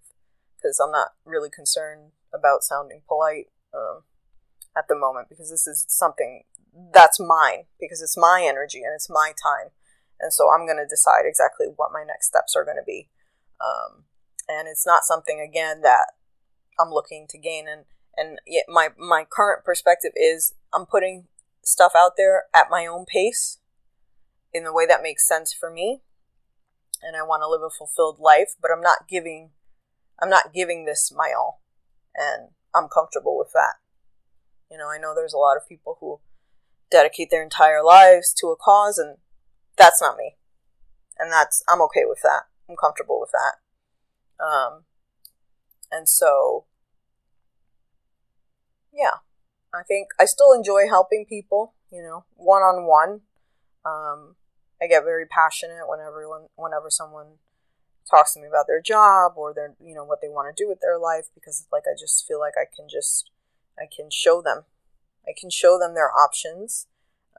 because 0.64 0.80
I'm 0.80 0.90
not 0.90 1.08
really 1.26 1.50
concerned 1.50 2.12
about 2.32 2.62
sounding 2.62 3.02
polite 3.06 3.48
um, 3.74 4.04
at 4.74 4.88
the 4.88 4.96
moment 4.96 5.28
because 5.28 5.50
this 5.50 5.66
is 5.66 5.84
something 5.90 6.44
that's 6.92 7.20
mine 7.20 7.64
because 7.78 8.00
it's 8.00 8.16
my 8.16 8.44
energy 8.48 8.78
and 8.78 8.94
it's 8.94 9.10
my 9.10 9.32
time. 9.36 9.70
And 10.20 10.32
so 10.32 10.48
I'm 10.50 10.64
going 10.64 10.78
to 10.78 10.88
decide 10.88 11.24
exactly 11.26 11.66
what 11.76 11.92
my 11.92 12.02
next 12.02 12.28
steps 12.28 12.56
are 12.56 12.64
going 12.64 12.78
to 12.78 12.86
be. 12.86 13.10
Um, 13.60 14.04
and 14.48 14.66
it's 14.68 14.86
not 14.86 15.04
something, 15.04 15.38
again, 15.40 15.82
that 15.82 16.12
I'm 16.80 16.90
looking 16.90 17.26
to 17.28 17.38
gain. 17.38 17.66
And, 17.68 17.84
and 18.16 18.38
yet 18.46 18.64
my, 18.68 18.88
my 18.98 19.26
current 19.28 19.64
perspective 19.64 20.12
is 20.16 20.54
I'm 20.72 20.86
putting 20.86 21.26
stuff 21.62 21.92
out 21.96 22.12
there 22.16 22.44
at 22.54 22.70
my 22.70 22.86
own 22.86 23.04
pace 23.04 23.58
in 24.52 24.64
the 24.64 24.72
way 24.72 24.86
that 24.86 25.02
makes 25.02 25.28
sense 25.28 25.52
for 25.52 25.70
me. 25.70 26.00
And 27.02 27.16
I 27.16 27.22
want 27.22 27.42
to 27.42 27.48
live 27.48 27.62
a 27.62 27.70
fulfilled 27.70 28.18
life, 28.18 28.54
but 28.62 28.70
I'm 28.74 28.80
not 28.80 29.08
giving, 29.08 29.50
I'm 30.24 30.30
not 30.30 30.54
giving 30.54 30.86
this 30.86 31.12
my 31.14 31.34
all. 31.36 31.60
And 32.16 32.48
I'm 32.74 32.88
comfortable 32.88 33.36
with 33.36 33.52
that. 33.52 33.74
You 34.70 34.78
know, 34.78 34.88
I 34.88 34.96
know 34.96 35.14
there's 35.14 35.34
a 35.34 35.38
lot 35.38 35.58
of 35.58 35.68
people 35.68 35.98
who 36.00 36.20
dedicate 36.90 37.28
their 37.30 37.42
entire 37.42 37.82
lives 37.84 38.32
to 38.40 38.46
a 38.46 38.56
cause 38.56 38.96
and 38.96 39.18
that's 39.76 40.00
not 40.00 40.16
me 40.16 40.36
and 41.18 41.32
that's 41.32 41.64
i'm 41.68 41.82
okay 41.82 42.02
with 42.06 42.20
that 42.22 42.42
i'm 42.68 42.76
comfortable 42.76 43.18
with 43.20 43.30
that 43.32 44.44
um 44.44 44.84
and 45.90 46.08
so 46.08 46.66
yeah 48.92 49.18
i 49.72 49.82
think 49.82 50.08
i 50.20 50.24
still 50.24 50.52
enjoy 50.52 50.86
helping 50.88 51.24
people 51.28 51.74
you 51.90 52.00
know 52.02 52.24
one 52.36 52.62
on 52.62 52.86
one 52.86 53.22
um 53.84 54.36
i 54.80 54.86
get 54.86 55.02
very 55.02 55.26
passionate 55.26 55.88
when 55.88 55.98
everyone 55.98 56.46
whenever 56.54 56.90
someone 56.90 57.38
talks 58.10 58.34
to 58.34 58.40
me 58.40 58.46
about 58.46 58.66
their 58.66 58.82
job 58.82 59.32
or 59.36 59.54
their 59.54 59.74
you 59.80 59.94
know 59.94 60.04
what 60.04 60.20
they 60.20 60.28
want 60.28 60.54
to 60.54 60.62
do 60.62 60.68
with 60.68 60.80
their 60.80 60.98
life 60.98 61.26
because 61.34 61.66
like 61.72 61.84
i 61.86 61.96
just 61.98 62.26
feel 62.26 62.38
like 62.38 62.54
i 62.60 62.64
can 62.64 62.86
just 62.88 63.30
i 63.78 63.84
can 63.90 64.10
show 64.10 64.42
them 64.42 64.64
I 65.26 65.32
can 65.38 65.50
show 65.50 65.78
them 65.78 65.94
their 65.94 66.10
options, 66.10 66.86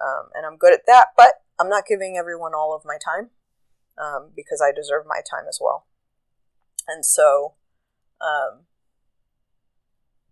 um, 0.01 0.29
and 0.33 0.45
I'm 0.45 0.57
good 0.57 0.73
at 0.73 0.85
that. 0.87 1.07
But 1.15 1.41
I'm 1.59 1.69
not 1.69 1.85
giving 1.87 2.17
everyone 2.17 2.53
all 2.53 2.75
of 2.75 2.85
my 2.85 2.97
time 3.03 3.29
um, 3.97 4.31
because 4.35 4.61
I 4.61 4.73
deserve 4.73 5.05
my 5.07 5.21
time 5.29 5.47
as 5.47 5.59
well. 5.61 5.85
And 6.87 7.05
so 7.05 7.53
um, 8.21 8.61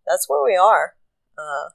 that's 0.05 0.27
where 0.27 0.43
we 0.43 0.55
are. 0.55 0.95
Uh, 1.37 1.69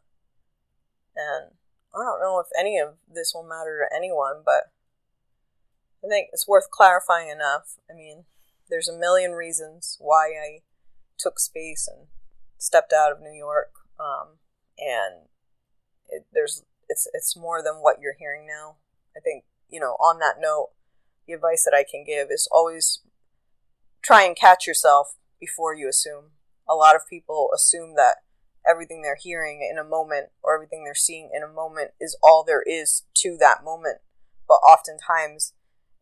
and 1.16 1.53
I 1.94 2.05
don't 2.05 2.21
know 2.21 2.38
if 2.40 2.47
any 2.59 2.79
of 2.79 2.94
this 3.12 3.33
will 3.35 3.42
matter 3.42 3.87
to 3.88 3.97
anyone, 3.97 4.42
but 4.44 4.71
I 6.05 6.09
think 6.09 6.29
it's 6.33 6.47
worth 6.47 6.71
clarifying 6.71 7.29
enough. 7.29 7.77
I 7.90 7.94
mean, 7.94 8.25
there's 8.69 8.89
a 8.89 8.97
million 8.97 9.33
reasons 9.33 9.97
why 10.01 10.31
I 10.31 10.59
took 11.19 11.39
space 11.39 11.89
and 11.89 12.09
stepped 12.59 12.93
out 12.93 13.13
of 13.13 13.21
New 13.21 13.37
York. 13.37 13.73
Um, 13.99 14.39
and 14.79 15.29
it, 16.09 16.27
there's 16.33 16.65
it's 16.89 17.09
it's 17.13 17.37
more 17.37 17.63
than 17.63 17.77
what 17.77 18.01
you're 18.01 18.17
hearing 18.19 18.47
now. 18.47 18.77
I 19.17 19.21
think 19.21 19.45
you 19.69 19.81
know. 19.81 19.97
On 20.01 20.19
that 20.21 20.37
note, 20.41 20.71
the 21.27 21.35
advice 21.35 21.65
that 21.65 21.77
I 21.77 21.85
can 21.89 22.05
give 22.05 22.29
is 22.31 22.49
always 22.51 23.01
try 24.03 24.25
and 24.25 24.37
catch 24.37 24.67
yourself 24.67 25.17
before 25.41 25.75
you 25.75 25.89
assume. 25.89 26.33
A 26.69 26.75
lot 26.75 26.97
of 26.97 27.09
people 27.09 27.51
assume 27.55 27.95
that 27.97 28.17
everything 28.69 29.03
they're 29.03 29.19
hearing 29.21 29.67
in 29.69 29.79
a 29.79 29.89
moment 29.89 30.29
or 30.43 30.55
everything 30.55 30.85
they're 30.85 30.95
seeing 30.95 31.31
in 31.35 31.43
a 31.43 31.53
moment 31.53 31.93
is 32.01 32.17
all 32.23 32.45
there 32.45 32.63
is 32.63 33.05
to 33.15 33.37
that 33.41 33.65
moment. 33.65 33.99
But 34.47 34.55
oftentimes, 34.55 35.55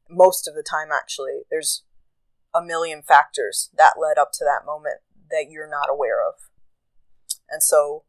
most 0.08 0.46
of 0.46 0.54
the 0.54 0.62
time, 0.62 0.88
actually, 0.92 1.42
there's 1.50 1.82
a 2.56 2.64
million 2.64 3.02
factors 3.02 3.70
that 3.76 3.94
led 4.00 4.18
up 4.18 4.30
to 4.32 4.44
that 4.44 4.64
moment 4.64 5.00
that 5.30 5.46
you're 5.50 5.68
not 5.68 5.88
aware 5.90 6.26
of. 6.26 6.34
And 7.50 7.62
so 7.62 8.04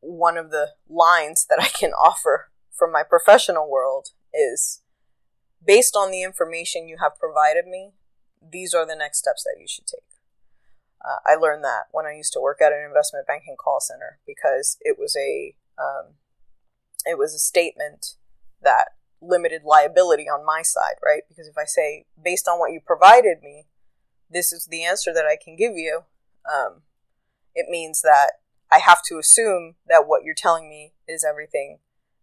one 0.00 0.36
of 0.36 0.50
the 0.50 0.70
lines 0.88 1.46
that 1.48 1.60
I 1.60 1.68
can 1.68 1.90
offer 1.92 2.50
from 2.76 2.92
my 2.92 3.02
professional 3.02 3.70
world 3.70 4.08
is 4.34 4.82
based 5.64 5.96
on 5.96 6.10
the 6.10 6.22
information 6.22 6.88
you 6.88 6.98
have 7.00 7.18
provided 7.18 7.66
me, 7.66 7.92
these 8.52 8.74
are 8.74 8.86
the 8.86 8.96
next 8.96 9.18
steps 9.18 9.42
that 9.44 9.56
you 9.60 9.66
should 9.66 9.86
take. 9.86 10.00
Uh, 11.04 11.18
I 11.26 11.36
learned 11.36 11.64
that 11.64 11.84
when 11.92 12.06
I 12.06 12.14
used 12.14 12.32
to 12.34 12.40
work 12.40 12.60
at 12.60 12.72
an 12.72 12.84
investment 12.86 13.26
banking 13.26 13.56
call 13.58 13.80
center 13.80 14.18
because 14.26 14.76
it 14.80 14.96
was 14.98 15.16
a 15.16 15.54
um, 15.78 16.14
it 17.04 17.18
was 17.18 17.34
a 17.34 17.38
statement 17.38 18.14
that 18.62 18.95
limited 19.26 19.62
liability 19.64 20.28
on 20.28 20.44
my 20.44 20.62
side, 20.62 20.96
right? 21.04 21.22
Because 21.28 21.48
if 21.48 21.56
I 21.58 21.64
say 21.64 22.06
based 22.22 22.48
on 22.48 22.58
what 22.58 22.72
you 22.72 22.80
provided 22.84 23.38
me, 23.42 23.66
this 24.30 24.52
is 24.52 24.66
the 24.66 24.84
answer 24.84 25.12
that 25.12 25.24
I 25.24 25.36
can 25.42 25.56
give 25.56 25.76
you, 25.76 26.02
um, 26.50 26.82
it 27.54 27.66
means 27.68 28.02
that 28.02 28.32
I 28.70 28.78
have 28.78 29.02
to 29.08 29.18
assume 29.18 29.76
that 29.88 30.06
what 30.06 30.24
you're 30.24 30.34
telling 30.34 30.68
me 30.68 30.92
is 31.06 31.24
everything 31.24 31.78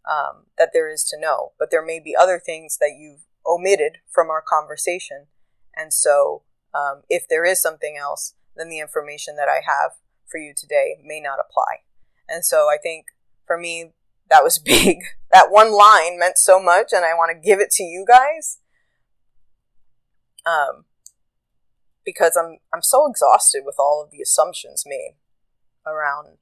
um, 0.09 0.45
that 0.57 0.71
there 0.73 0.91
is 0.91 1.03
to 1.05 1.19
know. 1.19 1.53
But 1.57 1.71
there 1.71 1.85
may 1.85 1.99
be 1.99 2.15
other 2.15 2.39
things 2.39 2.77
that 2.79 2.95
you've 2.97 3.25
omitted 3.45 3.97
from 4.09 4.29
our 4.29 4.41
conversation. 4.41 5.27
And 5.75 5.93
so, 5.93 6.43
um, 6.73 7.01
if 7.09 7.27
there 7.27 7.45
is 7.45 7.61
something 7.61 7.97
else, 7.97 8.33
then 8.55 8.69
the 8.69 8.79
information 8.79 9.35
that 9.37 9.47
I 9.47 9.61
have 9.65 9.91
for 10.27 10.37
you 10.37 10.53
today 10.55 10.97
may 11.03 11.19
not 11.19 11.39
apply. 11.39 11.81
And 12.27 12.43
so, 12.43 12.67
I 12.67 12.77
think 12.81 13.05
for 13.45 13.57
me, 13.57 13.91
that 14.29 14.43
was 14.43 14.59
big. 14.63 14.99
That 15.33 15.47
one 15.49 15.75
line 15.75 16.19
meant 16.19 16.37
so 16.37 16.61
much, 16.61 16.93
and 16.93 17.03
I 17.03 17.13
want 17.13 17.31
to 17.31 17.47
give 17.47 17.59
it 17.59 17.71
to 17.71 17.83
you 17.83 18.05
guys. 18.07 18.59
Um, 20.45 20.85
because 22.05 22.37
I'm 22.37 22.59
I'm 22.73 22.81
so 22.81 23.09
exhausted 23.09 23.63
with 23.65 23.75
all 23.79 24.03
of 24.03 24.11
the 24.11 24.21
assumptions 24.21 24.83
made 24.85 25.15
around 25.85 26.37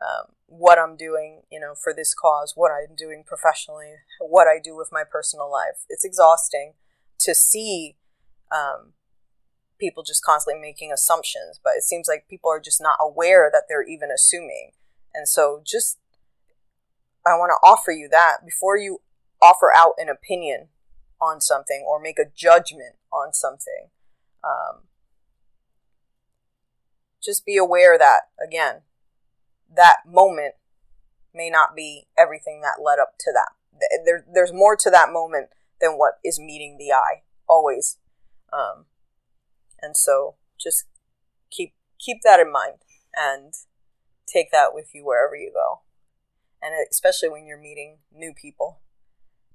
um, 0.00 0.32
what 0.46 0.78
I'm 0.78 0.96
doing, 0.96 1.42
you 1.50 1.60
know, 1.60 1.74
for 1.74 1.92
this 1.94 2.14
cause, 2.14 2.54
what 2.56 2.72
I'm 2.72 2.96
doing 2.96 3.22
professionally, 3.26 3.94
what 4.20 4.46
I 4.46 4.58
do 4.62 4.76
with 4.76 4.88
my 4.90 5.04
personal 5.04 5.50
life. 5.50 5.84
It's 5.88 6.04
exhausting 6.04 6.74
to 7.20 7.34
see 7.34 7.96
um, 8.50 8.94
people 9.78 10.02
just 10.02 10.24
constantly 10.24 10.60
making 10.60 10.92
assumptions, 10.92 11.60
but 11.62 11.74
it 11.76 11.82
seems 11.82 12.08
like 12.08 12.28
people 12.28 12.50
are 12.50 12.60
just 12.60 12.80
not 12.80 12.96
aware 13.00 13.50
that 13.52 13.64
they're 13.68 13.86
even 13.86 14.10
assuming. 14.10 14.72
And 15.12 15.28
so, 15.28 15.60
just 15.66 15.98
I 17.26 17.36
want 17.36 17.50
to 17.50 17.66
offer 17.66 17.92
you 17.92 18.08
that 18.10 18.38
before 18.44 18.76
you 18.76 19.00
offer 19.42 19.72
out 19.74 19.94
an 19.98 20.08
opinion 20.08 20.68
on 21.20 21.40
something 21.40 21.84
or 21.86 22.00
make 22.00 22.18
a 22.18 22.30
judgment 22.34 22.96
on 23.12 23.32
something. 23.32 23.88
Um, 24.42 24.82
just 27.22 27.44
be 27.44 27.56
aware 27.56 27.98
that, 27.98 28.22
again, 28.42 28.82
that 29.74 29.98
moment 30.06 30.54
may 31.34 31.50
not 31.50 31.76
be 31.76 32.06
everything 32.18 32.62
that 32.62 32.82
led 32.82 32.98
up 32.98 33.14
to 33.20 33.32
that. 33.32 33.50
There, 34.04 34.24
there's 34.32 34.52
more 34.52 34.76
to 34.76 34.90
that 34.90 35.12
moment 35.12 35.48
than 35.80 35.92
what 35.92 36.14
is 36.24 36.38
meeting 36.38 36.76
the 36.78 36.92
eye, 36.92 37.22
always. 37.48 37.98
Um, 38.52 38.86
and 39.80 39.96
so 39.96 40.34
just 40.58 40.84
keep 41.50 41.72
keep 41.98 42.18
that 42.24 42.40
in 42.40 42.50
mind 42.50 42.76
and 43.14 43.54
take 44.26 44.50
that 44.52 44.74
with 44.74 44.94
you 44.94 45.04
wherever 45.04 45.36
you 45.36 45.52
go. 45.52 45.80
And 46.62 46.74
especially 46.90 47.28
when 47.28 47.46
you're 47.46 47.60
meeting 47.60 47.98
new 48.12 48.34
people, 48.34 48.80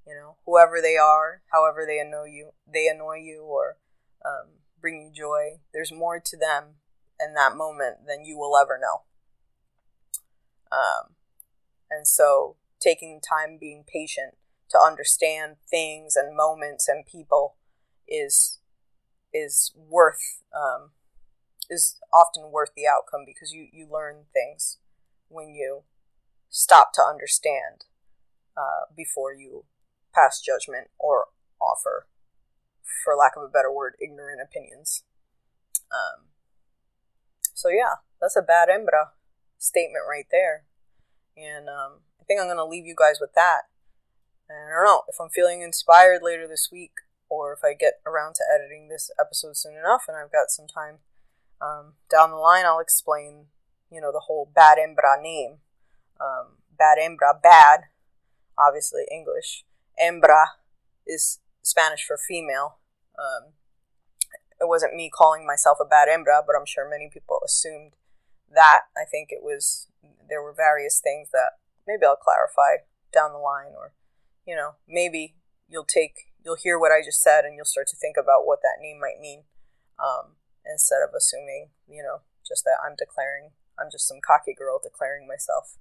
you 0.06 0.14
know, 0.14 0.36
whoever 0.44 0.80
they 0.80 0.96
are, 0.96 1.42
however 1.52 1.84
they 1.86 1.98
annoy 1.98 2.26
you, 2.26 2.50
they 2.66 2.88
annoy 2.88 3.16
you 3.16 3.42
or 3.42 3.76
um, 4.24 4.58
bring 4.80 5.00
you 5.00 5.10
joy. 5.12 5.60
There's 5.72 5.92
more 5.92 6.20
to 6.24 6.36
them 6.36 6.76
in 7.24 7.34
that 7.34 7.56
moment 7.56 8.06
than 8.06 8.24
you 8.24 8.36
will 8.36 8.56
ever 8.56 8.78
know. 8.80 9.02
Um, 10.70 11.14
and 11.90 12.06
so 12.06 12.56
taking 12.80 13.20
time, 13.20 13.58
being 13.58 13.84
patient 13.86 14.34
to 14.70 14.78
understand 14.78 15.56
things 15.68 16.16
and 16.16 16.36
moments 16.36 16.88
and 16.88 17.06
people 17.06 17.56
is 18.08 18.58
is 19.32 19.72
worth 19.76 20.42
um, 20.54 20.90
is 21.68 21.98
often 22.12 22.50
worth 22.50 22.70
the 22.76 22.86
outcome 22.86 23.24
because 23.24 23.52
you 23.52 23.68
you 23.72 23.86
learn 23.90 24.24
things 24.32 24.78
when 25.28 25.54
you 25.54 25.82
stop 26.56 26.92
to 26.94 27.02
understand 27.02 27.84
uh, 28.56 28.88
before 28.96 29.34
you 29.34 29.64
pass 30.14 30.40
judgment 30.40 30.88
or 30.98 31.26
offer, 31.60 32.06
for 33.04 33.14
lack 33.14 33.36
of 33.36 33.42
a 33.42 33.48
better 33.48 33.70
word, 33.70 33.94
ignorant 34.02 34.40
opinions. 34.40 35.04
Um, 35.92 36.32
so 37.52 37.68
yeah, 37.68 38.00
that's 38.20 38.36
a 38.36 38.42
bad 38.42 38.68
hembra 38.68 39.12
statement 39.58 40.04
right 40.08 40.26
there, 40.30 40.64
and 41.36 41.68
um, 41.68 42.00
I 42.18 42.24
think 42.24 42.40
I'm 42.40 42.48
gonna 42.48 42.64
leave 42.64 42.86
you 42.86 42.94
guys 42.96 43.18
with 43.20 43.34
that. 43.34 43.68
And 44.48 44.72
I 44.72 44.76
don't 44.76 44.84
know 44.84 45.02
if 45.08 45.16
I'm 45.20 45.28
feeling 45.28 45.60
inspired 45.60 46.22
later 46.22 46.46
this 46.48 46.68
week 46.70 46.92
or 47.28 47.52
if 47.52 47.60
I 47.64 47.74
get 47.74 48.00
around 48.06 48.36
to 48.36 48.44
editing 48.48 48.88
this 48.88 49.10
episode 49.18 49.56
soon 49.56 49.74
enough 49.74 50.04
and 50.06 50.16
I've 50.16 50.30
got 50.30 50.50
some 50.50 50.68
time 50.68 50.98
um, 51.60 51.94
down 52.08 52.30
the 52.30 52.36
line, 52.36 52.64
I'll 52.64 52.78
explain, 52.78 53.46
you 53.90 54.00
know, 54.00 54.12
the 54.12 54.26
whole 54.26 54.50
bad 54.54 54.78
hembra 54.78 55.20
name. 55.20 55.58
Um, 56.20 56.58
bad 56.76 56.98
hembra, 56.98 57.40
bad, 57.42 57.84
obviously 58.58 59.02
English. 59.10 59.64
Hembra 60.00 60.46
is 61.06 61.40
Spanish 61.62 62.04
for 62.04 62.16
female. 62.16 62.78
Um, 63.18 63.52
it 64.60 64.68
wasn't 64.68 64.94
me 64.94 65.10
calling 65.10 65.46
myself 65.46 65.78
a 65.80 65.84
bad 65.84 66.08
hembra, 66.08 66.40
but 66.46 66.56
I'm 66.58 66.66
sure 66.66 66.88
many 66.88 67.10
people 67.12 67.40
assumed 67.44 67.92
that. 68.52 68.82
I 68.96 69.04
think 69.04 69.28
it 69.30 69.42
was, 69.42 69.88
there 70.28 70.42
were 70.42 70.54
various 70.54 71.00
things 71.00 71.30
that 71.32 71.60
maybe 71.86 72.04
I'll 72.04 72.16
clarify 72.16 72.84
down 73.12 73.32
the 73.32 73.38
line, 73.38 73.72
or, 73.76 73.92
you 74.46 74.56
know, 74.56 74.76
maybe 74.88 75.36
you'll 75.68 75.84
take, 75.84 76.32
you'll 76.44 76.56
hear 76.56 76.78
what 76.78 76.92
I 76.92 77.04
just 77.04 77.22
said 77.22 77.44
and 77.44 77.56
you'll 77.56 77.64
start 77.64 77.88
to 77.88 77.96
think 77.96 78.16
about 78.16 78.46
what 78.46 78.60
that 78.62 78.80
name 78.80 79.00
might 79.00 79.20
mean. 79.20 79.44
Um, 79.98 80.36
instead 80.64 81.00
of 81.02 81.14
assuming, 81.16 81.70
you 81.88 82.02
know, 82.02 82.20
just 82.46 82.64
that 82.64 82.78
I'm 82.84 82.96
declaring, 82.96 83.50
I'm 83.78 83.90
just 83.90 84.08
some 84.08 84.18
cocky 84.24 84.54
girl 84.54 84.80
declaring 84.82 85.26
myself 85.26 85.76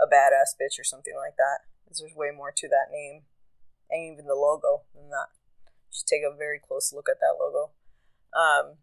a 0.00 0.06
badass 0.06 0.54
bitch 0.60 0.78
or 0.78 0.84
something 0.84 1.14
like 1.16 1.36
that. 1.36 1.66
Because 1.84 1.98
there's 1.98 2.16
way 2.16 2.30
more 2.34 2.52
to 2.54 2.68
that 2.68 2.92
name 2.92 3.22
and 3.90 4.12
even 4.12 4.26
the 4.26 4.34
logo 4.34 4.82
than 4.94 5.10
that. 5.10 5.28
Just 5.92 6.08
take 6.08 6.22
a 6.22 6.36
very 6.36 6.58
close 6.58 6.92
look 6.92 7.08
at 7.08 7.20
that 7.20 7.38
logo. 7.38 7.70
Um, 8.34 8.78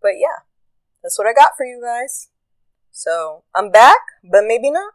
but 0.00 0.16
yeah, 0.18 0.46
that's 1.02 1.18
what 1.18 1.26
I 1.28 1.34
got 1.34 1.52
for 1.56 1.66
you 1.66 1.82
guys. 1.82 2.28
So 2.90 3.44
I'm 3.54 3.70
back, 3.70 4.00
but 4.24 4.44
maybe 4.46 4.70
not. 4.70 4.94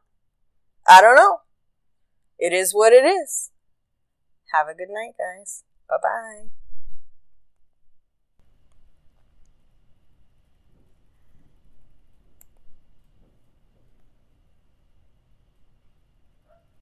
I 0.88 1.02
don't 1.02 1.16
know. 1.16 1.42
It 2.40 2.54
is 2.54 2.74
what 2.74 2.92
it 2.92 3.06
is. 3.06 3.52
Have 4.52 4.68
a 4.68 4.74
good 4.74 4.90
night, 4.90 5.14
guys. 5.18 5.64
Bye 5.88 5.98
bye. 6.02 6.61